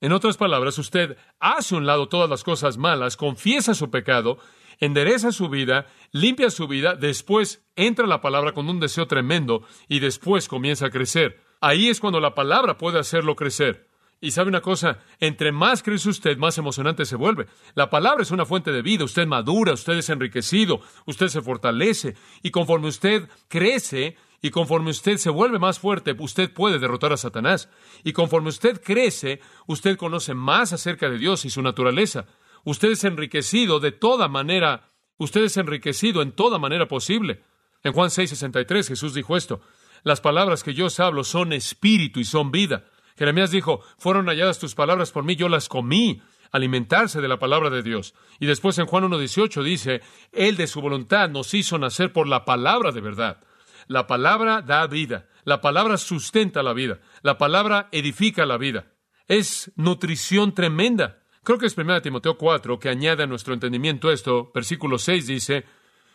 En 0.00 0.12
otras 0.12 0.36
palabras, 0.36 0.78
usted 0.78 1.16
hace 1.40 1.74
un 1.74 1.86
lado 1.86 2.08
todas 2.08 2.30
las 2.30 2.44
cosas 2.44 2.76
malas, 2.78 3.16
confiesa 3.16 3.74
su 3.74 3.90
pecado, 3.90 4.38
endereza 4.78 5.32
su 5.32 5.48
vida, 5.48 5.86
limpia 6.12 6.50
su 6.50 6.68
vida, 6.68 6.94
después 6.94 7.66
entra 7.74 8.06
la 8.06 8.20
palabra 8.20 8.52
con 8.52 8.68
un 8.68 8.78
deseo 8.78 9.06
tremendo 9.06 9.64
y 9.88 9.98
después 9.98 10.46
comienza 10.46 10.86
a 10.86 10.90
crecer. 10.90 11.40
Ahí 11.60 11.88
es 11.88 11.98
cuando 11.98 12.20
la 12.20 12.34
palabra 12.34 12.78
puede 12.78 13.00
hacerlo 13.00 13.34
crecer. 13.34 13.87
Y 14.20 14.32
sabe 14.32 14.48
una 14.48 14.60
cosa, 14.60 14.98
entre 15.20 15.52
más 15.52 15.82
crece 15.82 16.08
usted, 16.08 16.36
más 16.38 16.58
emocionante 16.58 17.04
se 17.04 17.14
vuelve. 17.14 17.46
La 17.74 17.88
palabra 17.88 18.22
es 18.22 18.32
una 18.32 18.44
fuente 18.44 18.72
de 18.72 18.82
vida, 18.82 19.04
usted 19.04 19.28
madura, 19.28 19.72
usted 19.72 19.94
es 19.94 20.10
enriquecido, 20.10 20.80
usted 21.06 21.28
se 21.28 21.40
fortalece, 21.40 22.16
y 22.42 22.50
conforme 22.50 22.88
usted 22.88 23.28
crece, 23.46 24.16
y 24.40 24.50
conforme 24.50 24.90
usted 24.90 25.18
se 25.18 25.30
vuelve 25.30 25.58
más 25.58 25.78
fuerte, 25.78 26.16
usted 26.18 26.52
puede 26.52 26.78
derrotar 26.78 27.12
a 27.12 27.16
Satanás. 27.16 27.68
Y 28.04 28.12
conforme 28.12 28.48
usted 28.48 28.80
crece, 28.82 29.40
usted 29.66 29.96
conoce 29.96 30.34
más 30.34 30.72
acerca 30.72 31.08
de 31.08 31.18
Dios 31.18 31.44
y 31.44 31.50
su 31.50 31.62
naturaleza. 31.62 32.26
Usted 32.64 32.90
es 32.90 33.04
enriquecido 33.04 33.80
de 33.80 33.92
toda 33.92 34.28
manera, 34.28 34.90
usted 35.16 35.42
es 35.42 35.56
enriquecido 35.56 36.22
en 36.22 36.32
toda 36.32 36.58
manera 36.58 36.86
posible. 36.86 37.42
En 37.82 37.92
Juan 37.92 38.10
6:63 38.10 38.88
Jesús 38.88 39.14
dijo 39.14 39.36
esto, 39.36 39.60
las 40.04 40.20
palabras 40.20 40.62
que 40.62 40.74
yo 40.74 40.86
os 40.86 41.00
hablo 41.00 41.24
son 41.24 41.52
espíritu 41.52 42.20
y 42.20 42.24
son 42.24 42.50
vida. 42.50 42.84
Jeremías 43.18 43.50
dijo, 43.50 43.82
fueron 43.98 44.26
halladas 44.26 44.60
tus 44.60 44.76
palabras 44.76 45.10
por 45.10 45.24
mí, 45.24 45.34
yo 45.34 45.48
las 45.48 45.68
comí, 45.68 46.22
alimentarse 46.52 47.20
de 47.20 47.26
la 47.26 47.40
palabra 47.40 47.68
de 47.68 47.82
Dios. 47.82 48.14
Y 48.38 48.46
después 48.46 48.78
en 48.78 48.86
Juan 48.86 49.04
1.18 49.10 49.62
dice, 49.64 50.02
Él 50.30 50.56
de 50.56 50.68
su 50.68 50.80
voluntad 50.80 51.28
nos 51.28 51.52
hizo 51.52 51.78
nacer 51.78 52.12
por 52.12 52.28
la 52.28 52.44
palabra 52.44 52.92
de 52.92 53.00
verdad. 53.00 53.40
La 53.88 54.06
palabra 54.06 54.62
da 54.62 54.86
vida, 54.86 55.26
la 55.44 55.60
palabra 55.60 55.96
sustenta 55.96 56.62
la 56.62 56.72
vida, 56.74 57.00
la 57.22 57.38
palabra 57.38 57.88
edifica 57.90 58.46
la 58.46 58.56
vida. 58.56 58.92
Es 59.26 59.72
nutrición 59.74 60.54
tremenda. 60.54 61.22
Creo 61.42 61.58
que 61.58 61.66
es 61.66 61.76
1 61.76 62.02
Timoteo 62.02 62.38
4 62.38 62.78
que 62.78 62.88
añade 62.88 63.24
a 63.24 63.26
nuestro 63.26 63.52
entendimiento 63.52 64.12
esto. 64.12 64.52
Versículo 64.54 64.98
6 64.98 65.26
dice, 65.26 65.64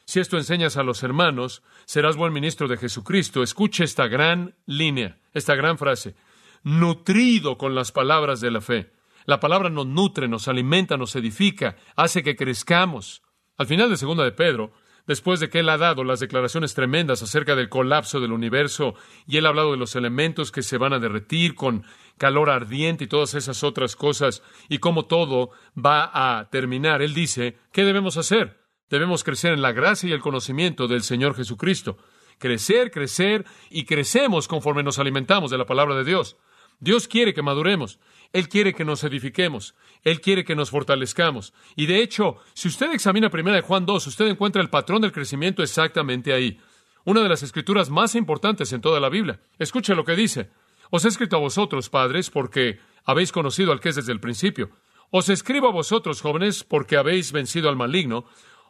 si 0.05 0.21
esto 0.21 0.37
enseñas 0.37 0.77
a 0.77 0.83
los 0.83 1.03
hermanos, 1.03 1.63
serás 1.85 2.15
buen 2.15 2.31
ministro 2.31 2.67
de 2.67 2.77
Jesucristo. 2.77 3.43
Escuche 3.43 3.83
esta 3.83 4.07
gran 4.07 4.55
línea, 4.65 5.17
esta 5.33 5.55
gran 5.55 5.77
frase 5.77 6.15
nutrido 6.63 7.57
con 7.57 7.75
las 7.75 7.91
palabras 7.91 8.41
de 8.41 8.51
la 8.51 8.61
fe. 8.61 8.91
La 9.25 9.39
palabra 9.39 9.69
nos 9.69 9.85
nutre, 9.85 10.27
nos 10.27 10.47
alimenta, 10.47 10.97
nos 10.97 11.15
edifica, 11.15 11.77
hace 11.95 12.23
que 12.23 12.35
crezcamos. 12.35 13.21
Al 13.57 13.67
final 13.67 13.89
de 13.89 13.97
segunda 13.97 14.23
de 14.23 14.31
Pedro, 14.31 14.73
después 15.07 15.39
de 15.39 15.49
que 15.49 15.59
él 15.59 15.69
ha 15.69 15.77
dado 15.77 16.03
las 16.03 16.19
declaraciones 16.19 16.73
tremendas 16.73 17.21
acerca 17.21 17.55
del 17.55 17.69
colapso 17.69 18.19
del 18.19 18.31
universo 18.31 18.95
y 19.27 19.37
él 19.37 19.45
ha 19.45 19.49
hablado 19.49 19.71
de 19.71 19.77
los 19.77 19.95
elementos 19.95 20.51
que 20.51 20.63
se 20.63 20.77
van 20.77 20.93
a 20.93 20.99
derretir 20.99 21.55
con 21.55 21.85
calor 22.17 22.49
ardiente 22.49 23.05
y 23.05 23.07
todas 23.07 23.33
esas 23.33 23.63
otras 23.63 23.95
cosas 23.95 24.43
y 24.69 24.79
cómo 24.79 25.05
todo 25.05 25.51
va 25.73 26.09
a 26.13 26.49
terminar, 26.49 27.01
él 27.01 27.13
dice, 27.13 27.57
¿qué 27.71 27.83
debemos 27.83 28.17
hacer? 28.17 28.61
Debemos 28.89 29.23
crecer 29.23 29.53
en 29.53 29.61
la 29.61 29.71
gracia 29.71 30.09
y 30.09 30.13
el 30.13 30.21
conocimiento 30.21 30.87
del 30.87 31.01
Señor 31.01 31.35
Jesucristo. 31.35 31.97
Crecer, 32.37 32.91
crecer 32.91 33.45
y 33.69 33.85
crecemos 33.85 34.47
conforme 34.47 34.83
nos 34.83 34.99
alimentamos 34.99 35.49
de 35.49 35.57
la 35.57 35.65
palabra 35.65 35.95
de 35.95 36.03
Dios. 36.03 36.37
Dios 36.79 37.07
quiere 37.07 37.33
que 37.33 37.41
maduremos, 37.41 37.99
Él 38.33 38.49
quiere 38.49 38.73
que 38.73 38.85
nos 38.85 39.03
edifiquemos, 39.03 39.75
Él 40.03 40.21
quiere 40.21 40.43
que 40.43 40.55
nos 40.55 40.69
fortalezcamos. 40.69 41.53
Y 41.75 41.85
de 41.85 42.01
hecho, 42.01 42.37
si 42.53 42.67
usted 42.67 42.91
examina 42.91 43.29
primera 43.29 43.55
de 43.55 43.61
Juan 43.61 43.85
2, 43.85 44.07
usted 44.07 44.27
encuentra 44.27 44.61
el 44.61 44.69
patrón 44.69 45.01
del 45.01 45.11
crecimiento 45.11 45.63
exactamente 45.63 46.33
ahí. 46.33 46.59
Una 47.05 47.21
de 47.21 47.29
las 47.29 47.43
escrituras 47.43 47.89
más 47.89 48.15
importantes 48.15 48.71
en 48.73 48.81
toda 48.81 48.99
la 48.99 49.09
Biblia. 49.09 49.39
Escuche 49.59 49.95
lo 49.95 50.05
que 50.05 50.15
dice. 50.15 50.49
Os 50.89 51.05
he 51.05 51.09
escrito 51.09 51.35
a 51.35 51.39
vosotros, 51.39 51.89
padres, 51.89 52.29
porque 52.29 52.79
habéis 53.03 53.31
conocido 53.31 53.71
al 53.71 53.79
que 53.79 53.89
es 53.89 53.95
desde 53.95 54.11
el 54.11 54.19
principio. 54.19 54.69
Os 55.09 55.29
escribo 55.29 55.67
a 55.67 55.71
vosotros, 55.71 56.21
jóvenes, 56.21 56.63
porque 56.63 56.97
habéis 56.97 57.31
vencido 57.31 57.69
al 57.69 57.75
maligno. 57.75 58.25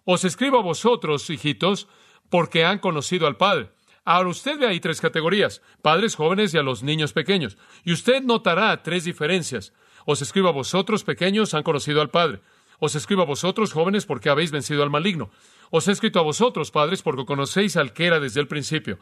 Os 0.06 0.26
escribo 0.26 0.58
a 0.60 0.63
vosotros, 0.63 1.30
hijitos, 1.30 1.88
porque 2.30 2.66
han 2.66 2.80
conocido 2.80 3.28
al 3.28 3.38
Padre. 3.38 3.70
Ahora 4.06 4.30
usted 4.30 4.60
ve 4.60 4.68
ahí 4.68 4.80
tres 4.80 5.00
categorías, 5.00 5.62
padres 5.82 6.16
jóvenes 6.16 6.54
y 6.54 6.58
a 6.58 6.63
los 6.63 6.84
niños 6.84 7.13
pequeños. 7.13 7.58
Y 7.84 7.94
usted 7.94 8.22
notará 8.22 8.84
tres 8.84 9.06
diferencias. 9.06 9.74
Os 10.06 10.22
escribo 10.22 10.50
a 10.50 10.52
vosotros, 10.52 11.04
pequeños, 11.04 11.54
han 11.54 11.63
conocido 11.63 12.02
al 12.02 12.10
Padre. 12.10 12.42
Os 12.80 12.96
escribo 12.96 13.22
a 13.22 13.26
vosotros, 13.26 13.72
jóvenes, 13.72 14.06
porque 14.06 14.30
habéis 14.30 14.52
vencido 14.52 14.84
al 14.84 14.89
maligno. 14.89 15.32
Os 15.70 15.88
he 15.88 15.92
escrito 15.92 16.20
a 16.20 16.24
vosotros, 16.24 16.70
padres, 16.70 17.02
porque 17.02 17.26
conocéis 17.26 17.78
al 17.78 17.94
que 17.94 18.06
era 18.06 18.20
desde 18.20 18.42
el 18.42 18.48
principio. 18.48 19.00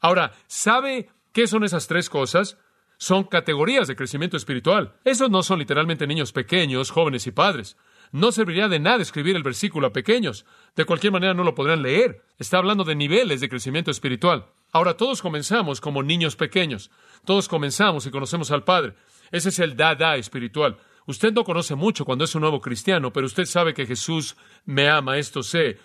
Ahora, 0.00 0.32
¿sabe 0.46 1.08
qué 1.32 1.46
son 1.46 1.64
esas 1.64 1.86
tres 1.86 2.10
cosas? 2.10 2.58
Son 2.98 3.24
categorías 3.24 3.88
de 3.88 3.96
crecimiento 3.96 4.36
espiritual. 4.36 4.94
Esos 5.04 5.30
no 5.30 5.42
son 5.42 5.60
literalmente 5.60 6.06
niños 6.06 6.32
pequeños, 6.32 6.90
jóvenes 6.90 7.26
y 7.26 7.32
padres. 7.32 7.76
No 8.12 8.30
serviría 8.30 8.68
de 8.68 8.78
nada 8.78 9.02
escribir 9.02 9.34
el 9.34 9.42
versículo 9.42 9.86
a 9.86 9.92
pequeños. 9.92 10.44
De 10.76 10.84
cualquier 10.84 11.12
manera 11.12 11.34
no 11.34 11.44
lo 11.44 11.54
podrán 11.54 11.82
leer. 11.82 12.22
Está 12.38 12.58
hablando 12.58 12.84
de 12.84 12.94
niveles 12.94 13.40
de 13.40 13.48
crecimiento 13.48 13.90
espiritual. 13.90 14.46
Ahora 14.72 14.96
todos 14.96 15.20
comenzamos 15.20 15.80
como 15.80 16.02
niños 16.02 16.34
pequeños. 16.34 16.90
Todos 17.26 17.48
comenzamos 17.48 18.06
y 18.06 18.10
conocemos 18.10 18.50
al 18.50 18.64
Padre. 18.64 18.94
Ese 19.30 19.50
es 19.50 19.58
el 19.58 19.76
dada 19.76 20.16
espiritual. 20.16 20.78
Usted 21.06 21.32
no 21.32 21.44
conoce 21.44 21.74
mucho 21.74 22.04
cuando 22.04 22.24
es 22.24 22.34
un 22.34 22.42
nuevo 22.42 22.60
cristiano, 22.60 23.12
pero 23.12 23.26
usted 23.26 23.44
sabe 23.44 23.74
que 23.74 23.86
Jesús 23.86 24.36
me 24.64 24.88
ama, 24.88 25.18
esto 25.18 25.42
sé. 25.42 25.78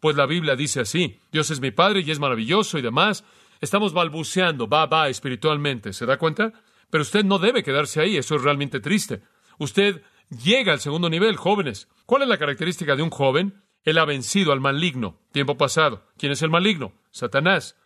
Pues 0.00 0.16
la 0.16 0.26
Biblia 0.26 0.56
dice 0.56 0.80
así, 0.80 1.20
Dios 1.30 1.50
es 1.50 1.60
mi 1.60 1.70
Padre 1.70 2.00
y 2.00 2.10
es 2.10 2.18
maravilloso 2.18 2.78
y 2.78 2.82
demás. 2.82 3.24
Estamos 3.60 3.92
balbuceando, 3.92 4.68
va, 4.68 4.86
va, 4.86 5.08
espiritualmente, 5.08 5.92
¿se 5.92 6.06
da 6.06 6.18
cuenta? 6.18 6.52
Pero 6.90 7.02
usted 7.02 7.24
no 7.24 7.38
debe 7.38 7.62
quedarse 7.62 8.00
ahí, 8.00 8.16
eso 8.16 8.34
es 8.34 8.42
realmente 8.42 8.80
triste. 8.80 9.22
Usted 9.58 10.02
llega 10.30 10.72
al 10.72 10.80
segundo 10.80 11.08
nivel, 11.08 11.36
jóvenes. 11.36 11.88
¿Cuál 12.06 12.22
es 12.22 12.28
la 12.28 12.38
característica 12.38 12.96
de 12.96 13.02
un 13.02 13.10
joven? 13.10 13.62
Él 13.84 13.98
ha 13.98 14.04
vencido 14.04 14.52
al 14.52 14.60
maligno, 14.60 15.18
tiempo 15.32 15.56
pasado. 15.56 16.06
¿Quién 16.16 16.32
es 16.32 16.42
el 16.42 16.50
maligno? 16.50 16.92
Satanás. 17.10 17.76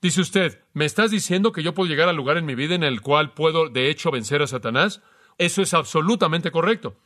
Dice 0.00 0.20
usted, 0.20 0.64
¿me 0.72 0.84
estás 0.84 1.10
diciendo 1.10 1.52
que 1.52 1.62
yo 1.62 1.74
puedo 1.74 1.88
llegar 1.88 2.08
al 2.08 2.16
lugar 2.16 2.36
en 2.36 2.46
mi 2.46 2.54
vida 2.54 2.74
en 2.74 2.82
el 2.82 3.02
cual 3.02 3.34
puedo, 3.34 3.68
de 3.68 3.88
hecho, 3.88 4.10
vencer 4.10 4.42
a 4.42 4.46
Satanás? 4.46 5.02
Eso 5.38 5.62
es 5.62 5.74
absolutamente 5.74 6.50
correcto. 6.50 6.96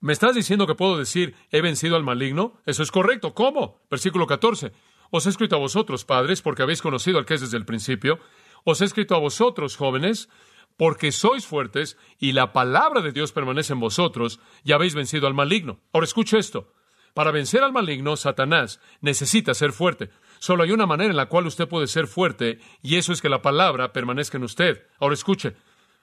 ¿Me 0.00 0.14
estás 0.14 0.34
diciendo 0.34 0.66
que 0.66 0.74
puedo 0.74 0.96
decir, 0.96 1.34
he 1.50 1.60
vencido 1.60 1.96
al 1.96 2.04
maligno? 2.04 2.58
Eso 2.64 2.82
es 2.82 2.90
correcto. 2.90 3.34
¿Cómo? 3.34 3.82
Versículo 3.90 4.26
14. 4.26 4.72
Os 5.10 5.26
he 5.26 5.28
escrito 5.28 5.56
a 5.56 5.58
vosotros, 5.58 6.04
padres, 6.04 6.40
porque 6.40 6.62
habéis 6.62 6.80
conocido 6.80 7.18
al 7.18 7.26
que 7.26 7.34
es 7.34 7.42
desde 7.42 7.58
el 7.58 7.66
principio. 7.66 8.18
Os 8.64 8.80
he 8.80 8.86
escrito 8.86 9.14
a 9.14 9.18
vosotros, 9.18 9.76
jóvenes, 9.76 10.30
porque 10.78 11.12
sois 11.12 11.44
fuertes 11.44 11.98
y 12.18 12.32
la 12.32 12.54
palabra 12.54 13.02
de 13.02 13.12
Dios 13.12 13.32
permanece 13.32 13.74
en 13.74 13.80
vosotros 13.80 14.40
y 14.64 14.72
habéis 14.72 14.94
vencido 14.94 15.26
al 15.26 15.34
maligno. 15.34 15.80
Ahora 15.92 16.06
escuche 16.06 16.38
esto. 16.38 16.72
Para 17.14 17.30
vencer 17.30 17.62
al 17.62 17.72
maligno, 17.72 18.16
Satanás 18.16 18.80
necesita 19.00 19.54
ser 19.54 19.72
fuerte. 19.72 20.10
Solo 20.38 20.62
hay 20.62 20.72
una 20.72 20.86
manera 20.86 21.10
en 21.10 21.16
la 21.16 21.26
cual 21.26 21.46
usted 21.46 21.68
puede 21.68 21.86
ser 21.86 22.06
fuerte 22.06 22.58
y 22.82 22.96
eso 22.96 23.12
es 23.12 23.20
que 23.20 23.28
la 23.28 23.42
palabra 23.42 23.92
permanezca 23.92 24.38
en 24.38 24.44
usted. 24.44 24.86
Ahora 24.98 25.14
escuche. 25.14 25.56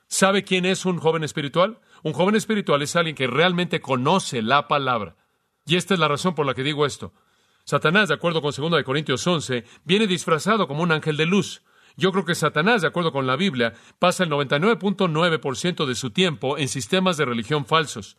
¿Sabe 0.08 0.44
quién 0.44 0.66
es 0.66 0.86
un 0.86 1.00
joven 1.00 1.24
espiritual? 1.24 1.80
Un 2.04 2.14
joven 2.14 2.36
espiritual 2.36 2.82
es 2.82 2.96
alguien 2.96 3.16
que 3.16 3.28
realmente 3.28 3.82
conoce 3.82 4.42
la 4.42 4.68
palabra. 4.68 5.16
Y 5.66 5.76
esta 5.76 5.94
es 5.94 6.00
la 6.00 6.08
razón 6.08 6.34
por 6.34 6.46
la 6.46 6.54
que 6.54 6.64
digo 6.64 6.86
esto. 6.86 7.14
Satanás, 7.66 8.08
de 8.08 8.14
acuerdo 8.14 8.42
con 8.42 8.54
2 8.56 8.84
Corintios 8.84 9.28
11, 9.28 9.66
viene 9.84 10.08
disfrazado 10.08 10.68
como 10.68 10.84
un 10.84 10.94
ángel 10.94 11.18
de 11.18 11.26
luz. 11.26 11.64
Yo 11.98 12.12
creo 12.12 12.24
que 12.24 12.36
Satanás, 12.36 12.82
de 12.82 12.88
acuerdo 12.88 13.12
con 13.12 13.28
la 13.28 13.36
Biblia, 13.36 13.74
pasa 14.00 14.24
el 14.24 14.30
99.9% 14.30 15.86
de 15.86 15.96
su 15.96 16.12
tiempo 16.12 16.58
en 16.58 16.70
sistemas 16.70 17.18
de 17.18 17.26
religión 17.26 17.66
falsos. 17.66 18.18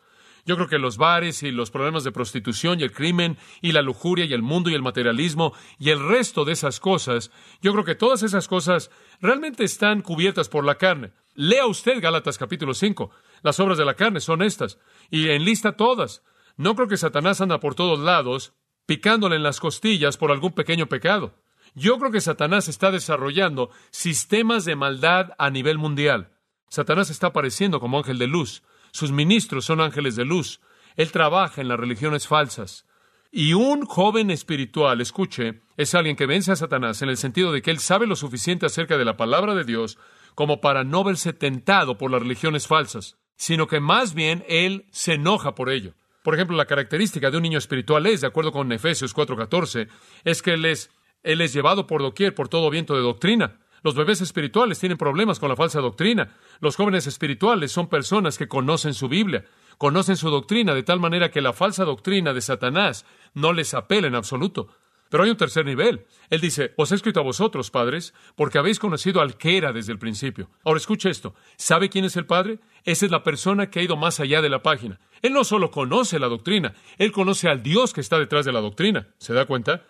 Yo 0.49 0.57
creo 0.57 0.67
que 0.67 0.79
los 0.79 0.97
bares 0.97 1.43
y 1.43 1.51
los 1.51 1.71
problemas 1.71 2.05
de 2.05 2.11
prostitución 2.11 2.81
y 2.81 2.83
el 2.83 2.91
crimen 2.91 3.37
y 3.61 3.73
la 3.73 3.83
lujuria 3.83 4.25
y 4.25 4.33
el 4.33 4.41
mundo 4.41 4.71
y 4.71 4.75
el 4.75 4.81
materialismo 4.81 5.53
y 5.79 5.91
el 5.91 6.03
resto 6.03 6.47
de 6.47 6.53
esas 6.53 6.81
cosas, 6.81 7.31
yo 7.61 7.73
creo 7.73 7.85
que 7.85 7.95
todas 7.95 8.23
esas 8.23 8.49
cosas 8.49 8.91
realmente 9.21 9.63
están 9.63 10.01
cubiertas 10.01 10.49
por 10.49 10.65
la 10.65 10.77
carne. 10.77 11.13
Lea 11.35 11.67
usted 11.67 12.01
Gálatas 12.01 12.39
capítulo 12.39 12.73
5. 12.73 13.11
Las 13.43 13.61
obras 13.61 13.77
de 13.77 13.85
la 13.85 13.93
carne 13.93 14.21
son 14.21 14.41
estas. 14.41 14.79
Y 15.11 15.29
enlista 15.29 15.77
todas. 15.77 16.23
No 16.57 16.75
creo 16.75 16.89
que 16.89 16.97
Satanás 16.97 17.43
anda 17.43 17.61
por 17.61 17.75
todos 17.75 17.99
lados 17.99 18.55
picándole 18.87 19.37
en 19.37 19.43
las 19.43 19.61
costillas 19.61 20.17
por 20.17 20.31
algún 20.31 20.53
pequeño 20.53 20.87
pecado. 20.87 21.35
Yo 21.75 21.99
creo 21.99 22.11
que 22.11 22.23
Satanás 22.23 22.69
está 22.69 22.91
desarrollando 22.91 23.69
sistemas 23.91 24.65
de 24.65 24.77
maldad 24.77 25.33
a 25.37 25.51
nivel 25.51 25.77
mundial. 25.77 26.31
Satanás 26.71 27.11
está 27.11 27.27
apareciendo 27.27 27.81
como 27.81 27.99
ángel 27.99 28.17
de 28.17 28.29
luz. 28.29 28.63
Sus 28.93 29.13
ministros 29.13 29.65
son 29.65 29.81
ángeles 29.81 30.17
de 30.17 30.25
luz. 30.25 30.61
Él 30.97 31.13
trabaja 31.13 31.61
en 31.61 31.69
las 31.69 31.79
religiones 31.79 32.27
falsas. 32.27 32.87
Y 33.31 33.53
un 33.53 33.85
joven 33.85 34.31
espiritual, 34.31 35.01
escuche, 35.01 35.61
es 35.77 35.95
alguien 35.95 36.17
que 36.17 36.27
vence 36.27 36.51
a 36.51 36.57
Satanás 36.57 37.03
en 37.03 37.11
el 37.11 37.19
sentido 37.19 37.53
de 37.53 37.61
que 37.61 37.71
él 37.71 37.79
sabe 37.79 38.07
lo 38.07 38.17
suficiente 38.17 38.67
acerca 38.67 38.97
de 38.97 39.05
la 39.05 39.17
palabra 39.17 39.55
de 39.55 39.65
Dios 39.65 39.99
como 40.35 40.61
para 40.61 40.85
no 40.85 41.05
verse 41.05 41.33
tentado 41.33 41.99
por 41.99 42.11
las 42.11 42.23
religiones 42.23 42.67
falsas, 42.67 43.19
sino 43.37 43.67
que 43.67 43.81
más 43.81 44.15
bien 44.15 44.45
él 44.49 44.87
se 44.91 45.15
enoja 45.15 45.55
por 45.55 45.69
ello. 45.69 45.95
Por 46.23 46.35
ejemplo, 46.35 46.57
la 46.57 46.67
característica 46.67 47.31
de 47.31 47.37
un 47.37 47.43
niño 47.43 47.59
espiritual 47.59 48.07
es, 48.07 48.21
de 48.23 48.27
acuerdo 48.29 48.53
con 48.53 48.71
Efesios 48.73 49.15
4:14, 49.15 49.89
es 50.25 50.43
que 50.43 50.55
él 50.55 50.65
es 50.65 50.91
él 51.23 51.41
es 51.41 51.53
llevado 51.53 51.87
por 51.87 52.01
doquier 52.01 52.35
por 52.35 52.49
todo 52.49 52.71
viento 52.71 52.95
de 52.95 53.03
doctrina. 53.03 53.59
Los 53.83 53.95
bebés 53.95 54.21
espirituales 54.21 54.79
tienen 54.79 54.99
problemas 54.99 55.39
con 55.39 55.49
la 55.49 55.57
falsa 55.57 55.81
doctrina. 55.81 56.37
Los 56.61 56.77
jóvenes 56.77 57.07
espirituales 57.07 57.73
son 57.73 57.89
personas 57.89 58.39
que 58.39 58.49
conocen 58.49 58.95
su 58.95 59.09
Biblia, 59.09 59.45
conocen 59.79 60.17
su 60.17 60.31
doctrina, 60.31 60.75
de 60.75 60.83
tal 60.83 61.01
manera 61.01 61.31
que 61.31 61.41
la 61.41 61.53
falsa 61.53 61.85
doctrina 61.85 62.33
de 62.33 62.41
Satanás 62.41 63.07
no 63.35 63.53
les 63.53 63.75
apela 63.75 64.07
en 64.07 64.15
absoluto. 64.15 64.69
Pero 65.11 65.25
hay 65.25 65.31
un 65.31 65.37
tercer 65.37 65.65
nivel. 65.65 66.05
Él 66.29 66.41
dice, 66.41 66.75
os 66.77 66.93
he 66.93 66.95
escrito 66.95 67.21
a 67.21 67.23
vosotros, 67.23 67.71
padres, 67.71 68.13
porque 68.37 68.59
habéis 68.59 68.79
conocido 68.79 69.21
al 69.21 69.39
que 69.39 69.57
era 69.57 69.73
desde 69.73 69.93
el 69.93 69.99
principio. 69.99 70.51
Ahora 70.65 70.79
escuche 70.79 71.09
esto. 71.09 71.35
¿Sabe 71.57 71.89
quién 71.89 72.05
es 72.05 72.17
el 72.17 72.27
Padre? 72.27 72.59
Esa 72.85 73.07
es 73.07 73.11
la 73.11 73.23
persona 73.23 73.71
que 73.71 73.81
ha 73.81 73.83
ido 73.83 73.97
más 73.97 74.21
allá 74.21 74.43
de 74.43 74.51
la 74.51 74.63
página. 74.63 75.01
Él 75.23 75.33
no 75.33 75.45
solo 75.45 75.71
conoce 75.71 76.19
la 76.19 76.29
doctrina, 76.29 76.75
él 76.99 77.11
conoce 77.13 77.49
al 77.49 77.63
Dios 77.63 77.93
que 77.93 78.01
está 78.01 78.19
detrás 78.19 78.45
de 78.45 78.53
la 78.53 78.61
doctrina. 78.61 79.09
¿Se 79.19 79.33
da 79.33 79.47
cuenta? 79.47 79.85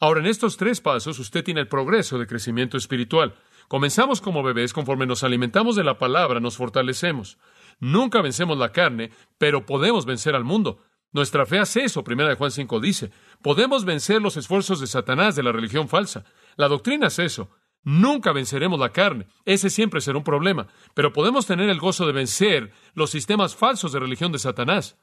Ahora, 0.00 0.20
en 0.20 0.26
estos 0.26 0.56
tres 0.56 0.80
pasos 0.80 1.18
usted 1.18 1.44
tiene 1.44 1.60
el 1.60 1.68
progreso 1.68 2.18
de 2.18 2.26
crecimiento 2.26 2.76
espiritual. 2.76 3.34
Comenzamos 3.68 4.20
como 4.20 4.42
bebés, 4.42 4.72
conforme 4.72 5.06
nos 5.06 5.24
alimentamos 5.24 5.74
de 5.76 5.84
la 5.84 5.98
palabra, 5.98 6.40
nos 6.40 6.56
fortalecemos. 6.56 7.38
Nunca 7.80 8.22
vencemos 8.22 8.58
la 8.58 8.72
carne, 8.72 9.10
pero 9.38 9.66
podemos 9.66 10.06
vencer 10.06 10.34
al 10.34 10.44
mundo. 10.44 10.80
Nuestra 11.12 11.46
fe 11.46 11.58
hace 11.58 11.84
eso, 11.84 12.04
primera 12.04 12.28
de 12.28 12.36
Juan 12.36 12.50
5 12.50 12.80
dice. 12.80 13.10
Podemos 13.42 13.84
vencer 13.84 14.20
los 14.20 14.36
esfuerzos 14.36 14.80
de 14.80 14.86
Satanás 14.86 15.34
de 15.34 15.42
la 15.42 15.52
religión 15.52 15.88
falsa. 15.88 16.24
La 16.56 16.68
doctrina 16.68 17.08
es 17.08 17.18
eso. 17.18 17.50
Nunca 17.82 18.32
venceremos 18.32 18.80
la 18.80 18.92
carne. 18.92 19.26
Ese 19.44 19.70
siempre 19.70 20.00
será 20.00 20.18
un 20.18 20.24
problema. 20.24 20.66
Pero 20.94 21.12
podemos 21.12 21.46
tener 21.46 21.70
el 21.70 21.78
gozo 21.80 22.06
de 22.06 22.12
vencer 22.12 22.72
los 22.94 23.10
sistemas 23.10 23.54
falsos 23.54 23.92
de 23.92 24.00
religión 24.00 24.32
de 24.32 24.38
Satanás. 24.38 24.98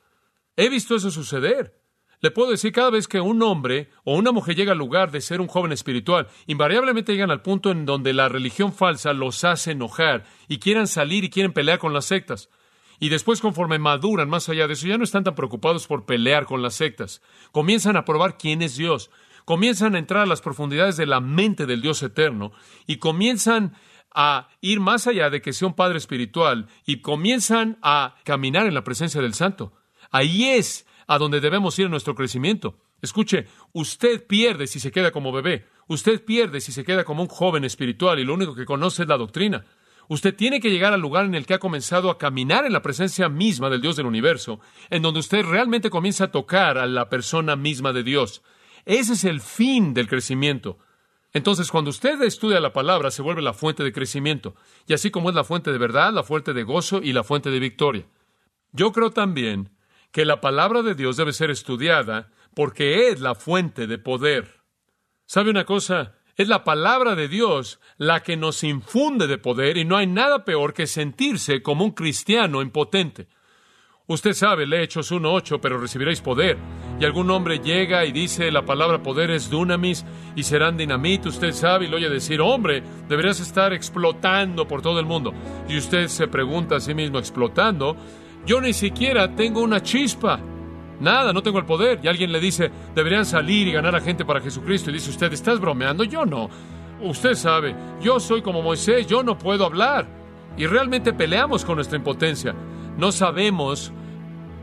He 0.55 0.69
visto 0.69 0.95
eso 0.95 1.09
suceder. 1.09 1.81
Le 2.23 2.31
puedo 2.31 2.51
decir, 2.51 2.71
cada 2.71 2.89
vez 2.89 3.09
que 3.09 3.19
un 3.19 3.43
hombre 3.43 3.89
o 4.05 4.15
una 4.15 4.31
mujer 4.31 4.55
llega 4.55 4.71
al 4.71 4.77
lugar 4.77 5.11
de 5.11 5.19
ser 5.19 5.41
un 5.41 5.49
joven 5.49 5.73
espiritual, 5.73 6.29
invariablemente 6.47 7.11
llegan 7.11 7.31
al 7.31 7.41
punto 7.41 7.69
en 7.69 7.85
donde 7.85 8.13
la 8.13 8.29
religión 8.29 8.71
falsa 8.71 9.11
los 9.11 9.43
hace 9.43 9.71
enojar 9.71 10.23
y 10.47 10.59
quieran 10.59 10.87
salir 10.87 11.25
y 11.25 11.29
quieren 11.29 11.51
pelear 11.51 11.79
con 11.79 11.91
las 11.91 12.05
sectas. 12.05 12.49
Y 12.97 13.09
después, 13.09 13.41
conforme 13.41 13.77
maduran 13.77 14.29
más 14.29 14.47
allá 14.47 14.67
de 14.67 14.73
eso, 14.73 14.87
ya 14.87 14.97
no 14.97 15.03
están 15.03 15.25
tan 15.25 15.35
preocupados 15.35 15.85
por 15.85 16.05
pelear 16.05 16.45
con 16.45 16.61
las 16.61 16.75
sectas. 16.75 17.21
Comienzan 17.51 17.97
a 17.97 18.05
probar 18.05 18.37
quién 18.37 18.61
es 18.61 18.77
Dios. 18.77 19.11
Comienzan 19.43 19.95
a 19.95 19.99
entrar 19.99 20.21
a 20.21 20.25
las 20.25 20.39
profundidades 20.39 20.95
de 20.95 21.07
la 21.07 21.19
mente 21.19 21.65
del 21.65 21.81
Dios 21.81 22.01
eterno 22.03 22.53
y 22.87 22.99
comienzan 22.99 23.75
a 24.15 24.47
ir 24.61 24.79
más 24.79 25.07
allá 25.07 25.29
de 25.29 25.41
que 25.41 25.51
sea 25.51 25.67
un 25.67 25.75
padre 25.75 25.97
espiritual 25.97 26.69
y 26.85 27.01
comienzan 27.01 27.79
a 27.81 28.15
caminar 28.23 28.65
en 28.65 28.75
la 28.75 28.85
presencia 28.85 29.21
del 29.21 29.33
Santo. 29.33 29.73
Ahí 30.09 30.45
es 30.45 30.85
a 31.07 31.17
donde 31.17 31.39
debemos 31.39 31.77
ir 31.79 31.85
en 31.85 31.91
nuestro 31.91 32.15
crecimiento. 32.15 32.77
Escuche, 33.01 33.47
usted 33.73 34.25
pierde 34.25 34.67
si 34.67 34.79
se 34.79 34.91
queda 34.91 35.11
como 35.11 35.31
bebé, 35.31 35.65
usted 35.87 36.23
pierde 36.23 36.61
si 36.61 36.71
se 36.71 36.83
queda 36.83 37.03
como 37.03 37.21
un 37.21 37.29
joven 37.29 37.63
espiritual 37.63 38.19
y 38.19 38.25
lo 38.25 38.33
único 38.33 38.55
que 38.55 38.65
conoce 38.65 39.03
es 39.03 39.09
la 39.09 39.17
doctrina. 39.17 39.65
Usted 40.09 40.35
tiene 40.35 40.59
que 40.59 40.69
llegar 40.69 40.93
al 40.93 41.01
lugar 41.01 41.25
en 41.25 41.35
el 41.35 41.45
que 41.45 41.53
ha 41.53 41.59
comenzado 41.59 42.09
a 42.09 42.17
caminar 42.17 42.65
en 42.65 42.73
la 42.73 42.81
presencia 42.81 43.29
misma 43.29 43.69
del 43.69 43.81
Dios 43.81 43.95
del 43.95 44.05
universo, 44.05 44.59
en 44.89 45.01
donde 45.01 45.21
usted 45.21 45.45
realmente 45.45 45.89
comienza 45.89 46.25
a 46.25 46.31
tocar 46.31 46.77
a 46.77 46.85
la 46.85 47.09
persona 47.09 47.55
misma 47.55 47.93
de 47.93 48.03
Dios. 48.03 48.41
Ese 48.85 49.13
es 49.13 49.23
el 49.23 49.39
fin 49.39 49.93
del 49.93 50.09
crecimiento. 50.09 50.77
Entonces, 51.31 51.71
cuando 51.71 51.89
usted 51.89 52.21
estudia 52.21 52.59
la 52.59 52.73
palabra, 52.73 53.09
se 53.09 53.21
vuelve 53.21 53.41
la 53.41 53.53
fuente 53.53 53.83
de 53.83 53.91
crecimiento, 53.91 54.55
y 54.85 54.93
así 54.93 55.09
como 55.09 55.29
es 55.29 55.35
la 55.35 55.43
fuente 55.43 55.71
de 55.71 55.79
verdad, 55.79 56.13
la 56.13 56.23
fuente 56.23 56.53
de 56.53 56.63
gozo 56.63 57.01
y 57.01 57.11
la 57.13 57.23
fuente 57.23 57.49
de 57.49 57.59
victoria. 57.59 58.05
Yo 58.71 58.91
creo 58.91 59.09
también 59.09 59.71
que 60.13 60.25
la 60.25 60.39
palabra 60.39 60.83
de 60.83 60.93
Dios 60.93 61.17
debe 61.17 61.33
ser 61.33 61.49
estudiada 61.49 62.29
porque 62.53 63.09
es 63.09 63.19
la 63.19 63.33
fuente 63.33 63.87
de 63.87 63.97
poder. 63.97 64.61
¿Sabe 65.25 65.49
una 65.49 65.65
cosa? 65.65 66.13
Es 66.35 66.47
la 66.47 66.63
palabra 66.63 67.15
de 67.15 67.27
Dios 67.27 67.79
la 67.97 68.21
que 68.21 68.37
nos 68.37 68.63
infunde 68.63 69.25
de 69.25 69.39
poder 69.39 69.75
y 69.75 69.85
no 69.85 69.97
hay 69.97 70.05
nada 70.05 70.45
peor 70.45 70.75
que 70.75 70.85
sentirse 70.85 71.63
como 71.63 71.83
un 71.83 71.91
cristiano 71.91 72.61
impotente. 72.61 73.27
Usted 74.05 74.33
sabe, 74.33 74.67
lee 74.67 74.83
Hechos 74.83 75.11
1.8, 75.11 75.59
pero 75.61 75.79
recibiréis 75.79 76.21
poder. 76.21 76.57
Y 76.99 77.05
algún 77.05 77.31
hombre 77.31 77.59
llega 77.59 78.05
y 78.05 78.11
dice, 78.11 78.51
la 78.51 78.65
palabra 78.65 79.01
poder 79.01 79.31
es 79.31 79.49
dunamis 79.49 80.05
y 80.35 80.43
serán 80.43 80.77
dinamita. 80.77 81.29
Usted 81.29 81.53
sabe 81.53 81.85
y 81.85 81.87
lo 81.87 81.97
oye 81.97 82.09
decir, 82.09 82.39
hombre, 82.39 82.83
deberías 83.07 83.39
estar 83.39 83.73
explotando 83.73 84.67
por 84.67 84.81
todo 84.83 84.99
el 84.99 85.05
mundo. 85.05 85.33
Y 85.67 85.77
usted 85.77 86.07
se 86.07 86.27
pregunta 86.27 86.75
a 86.75 86.79
sí 86.81 86.93
mismo, 86.93 87.17
explotando, 87.17 87.95
yo 88.45 88.61
ni 88.61 88.73
siquiera 88.73 89.33
tengo 89.35 89.61
una 89.61 89.81
chispa. 89.81 90.39
Nada, 90.99 91.33
no 91.33 91.41
tengo 91.41 91.59
el 91.59 91.65
poder. 91.65 91.99
Y 92.03 92.07
alguien 92.07 92.31
le 92.31 92.39
dice, 92.39 92.71
deberían 92.95 93.25
salir 93.25 93.67
y 93.67 93.71
ganar 93.71 93.95
a 93.95 94.01
gente 94.01 94.25
para 94.25 94.41
Jesucristo. 94.41 94.89
Y 94.89 94.93
dice 94.93 95.09
usted, 95.09 95.31
¿estás 95.33 95.59
bromeando? 95.59 96.03
Yo 96.03 96.25
no. 96.25 96.49
Usted 97.01 97.33
sabe, 97.35 97.75
yo 98.01 98.19
soy 98.19 98.41
como 98.41 98.61
Moisés, 98.61 99.07
yo 99.07 99.23
no 99.23 99.37
puedo 99.37 99.65
hablar. 99.65 100.07
Y 100.55 100.67
realmente 100.67 101.13
peleamos 101.13 101.65
con 101.65 101.75
nuestra 101.75 101.97
impotencia. 101.97 102.53
No 102.97 103.11
sabemos 103.11 103.91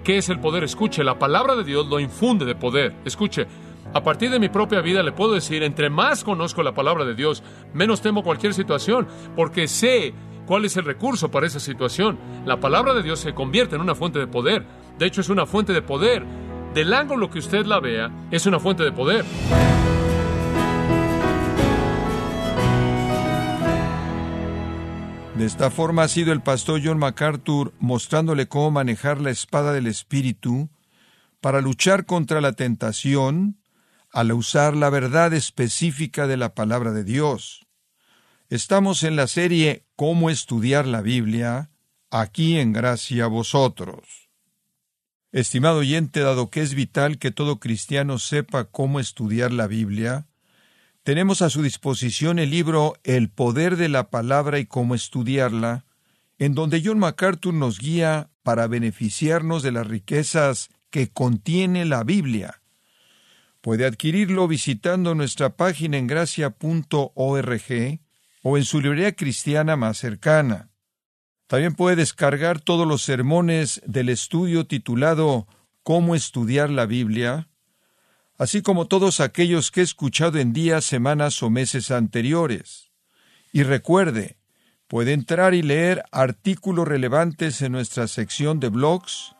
qué 0.05 0.19
es 0.19 0.29
el 0.29 0.41
poder. 0.41 0.65
Escuche, 0.65 1.05
la 1.05 1.19
palabra 1.19 1.57
de 1.57 1.65
Dios 1.65 1.87
lo 1.87 2.01
infunde 2.01 2.45
de 2.45 2.55
poder. 2.55 2.95
Escuche, 3.05 3.47
a 3.93 4.03
partir 4.03 4.31
de 4.31 4.39
mi 4.39 4.49
propia 4.49 4.81
vida 4.81 5.03
le 5.03 5.13
puedo 5.13 5.35
decir, 5.35 5.63
entre 5.63 5.91
más 5.91 6.23
conozco 6.23 6.63
la 6.63 6.75
palabra 6.75 7.05
de 7.05 7.15
Dios, 7.15 7.43
menos 7.75 8.01
temo 8.01 8.23
cualquier 8.23 8.55
situación, 8.55 9.09
porque 9.35 9.67
sé 9.67 10.15
cuál 10.51 10.65
es 10.65 10.77
el 10.77 10.85
recurso 10.85 11.31
para 11.31 11.47
esa 11.47 11.61
situación. 11.61 12.19
La 12.45 12.59
palabra 12.59 12.93
de 12.93 13.05
Dios 13.05 13.21
se 13.21 13.35
convierte 13.35 13.77
en 13.77 13.83
una 13.83 13.95
fuente 13.95 14.19
de 14.19 14.27
poder. 14.27 14.67
De 14.99 15.07
hecho, 15.07 15.21
es 15.21 15.29
una 15.29 15.47
fuente 15.47 15.73
de 15.73 15.81
poder. 15.81 16.27
Del 16.75 16.93
ángulo 16.93 17.31
que 17.31 17.39
usted 17.39 17.67
la 17.67 17.79
vea, 17.79 18.11
es 18.33 18.47
una 18.47 18.59
fuente 18.59 18.83
de 18.83 18.91
poder. 18.91 19.25
De 25.37 25.45
esta 25.45 25.71
forma 25.71 26.03
ha 26.03 26.09
sido 26.09 26.33
el 26.33 26.43
pastor 26.43 26.81
John 26.85 26.99
MacArthur 26.99 27.73
mostrándole 27.79 28.49
cómo 28.49 28.73
manejar 28.73 29.21
la 29.21 29.31
espada 29.31 29.73
del 29.73 29.87
Espíritu 29.87 30.69
para 31.41 31.61
luchar 31.61 32.07
contra 32.07 32.41
la 32.41 32.55
tentación 32.55 33.61
al 34.13 34.33
usar 34.33 34.75
la 34.75 34.91
verdad 34.91 35.33
específica 35.33 36.27
de 36.27 36.39
la 36.39 36.57
palabra 36.57 36.91
de 36.91 37.05
Dios. 37.05 37.70
Estamos 38.51 39.05
en 39.05 39.15
la 39.15 39.29
serie 39.29 39.85
Cómo 39.95 40.29
estudiar 40.29 40.85
la 40.85 41.03
Biblia, 41.03 41.71
aquí 42.11 42.59
en 42.59 42.73
Gracia 42.73 43.29
vosotros. 43.29 44.29
Estimado 45.31 45.79
oyente, 45.79 46.19
dado 46.19 46.51
que 46.51 46.61
es 46.61 46.75
vital 46.75 47.19
que 47.19 47.31
todo 47.31 47.61
cristiano 47.61 48.19
sepa 48.19 48.65
cómo 48.65 48.99
estudiar 48.99 49.53
la 49.53 49.69
Biblia, 49.69 50.27
tenemos 51.05 51.43
a 51.43 51.49
su 51.49 51.63
disposición 51.63 52.41
el 52.41 52.51
libro 52.51 52.95
El 53.05 53.31
poder 53.31 53.77
de 53.77 53.89
la 53.89 54.11
palabra 54.11 54.59
y 54.59 54.67
cómo 54.67 54.97
estudiarla, 54.97 55.85
en 56.41 56.57
donde 56.57 56.83
John 56.85 56.99
MacArthur 56.99 57.55
nos 57.55 57.79
guía 57.79 58.31
para 58.43 58.67
beneficiarnos 58.67 59.63
de 59.63 59.71
las 59.71 59.87
riquezas 59.87 60.71
que 60.91 61.09
contiene 61.09 61.85
la 61.85 62.03
Biblia. 62.03 62.63
Puede 63.61 63.87
adquirirlo 63.87 64.49
visitando 64.49 65.15
nuestra 65.15 65.51
página 65.51 65.99
en 65.99 66.09
gracia.org 66.09 68.01
o 68.43 68.57
en 68.57 68.65
su 68.65 68.81
librería 68.81 69.13
cristiana 69.13 69.77
más 69.77 69.99
cercana. 69.99 70.71
También 71.47 71.75
puede 71.75 71.97
descargar 71.97 72.61
todos 72.61 72.87
los 72.87 73.03
sermones 73.03 73.83
del 73.85 74.09
estudio 74.09 74.67
titulado 74.67 75.47
Cómo 75.83 76.15
estudiar 76.15 76.71
la 76.71 76.87
Biblia, 76.87 77.49
así 78.39 78.63
como 78.63 78.87
todos 78.87 79.21
aquellos 79.21 79.71
que 79.71 79.81
he 79.81 79.85
escuchado 79.85 80.39
en 80.39 80.53
días, 80.53 80.85
semanas 80.85 81.43
o 81.43 81.51
meses 81.51 81.91
anteriores. 81.91 82.91
Y 83.53 83.65
recuerde, 83.65 84.37
puede 84.87 85.13
entrar 85.13 85.55
y 85.55 85.63
leer 85.63 86.05
artículos 86.13 86.87
relevantes 86.87 87.63
en 87.63 87.73
nuestra 87.73 88.07
sección 88.09 88.61
de 88.61 88.69
blogs, 88.69 89.35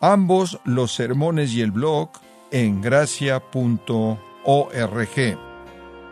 ambos 0.00 0.60
los 0.64 0.92
sermones 0.94 1.52
y 1.52 1.62
el 1.62 1.70
blog 1.70 2.10
en 2.50 2.80
gracia.org. 2.80 3.42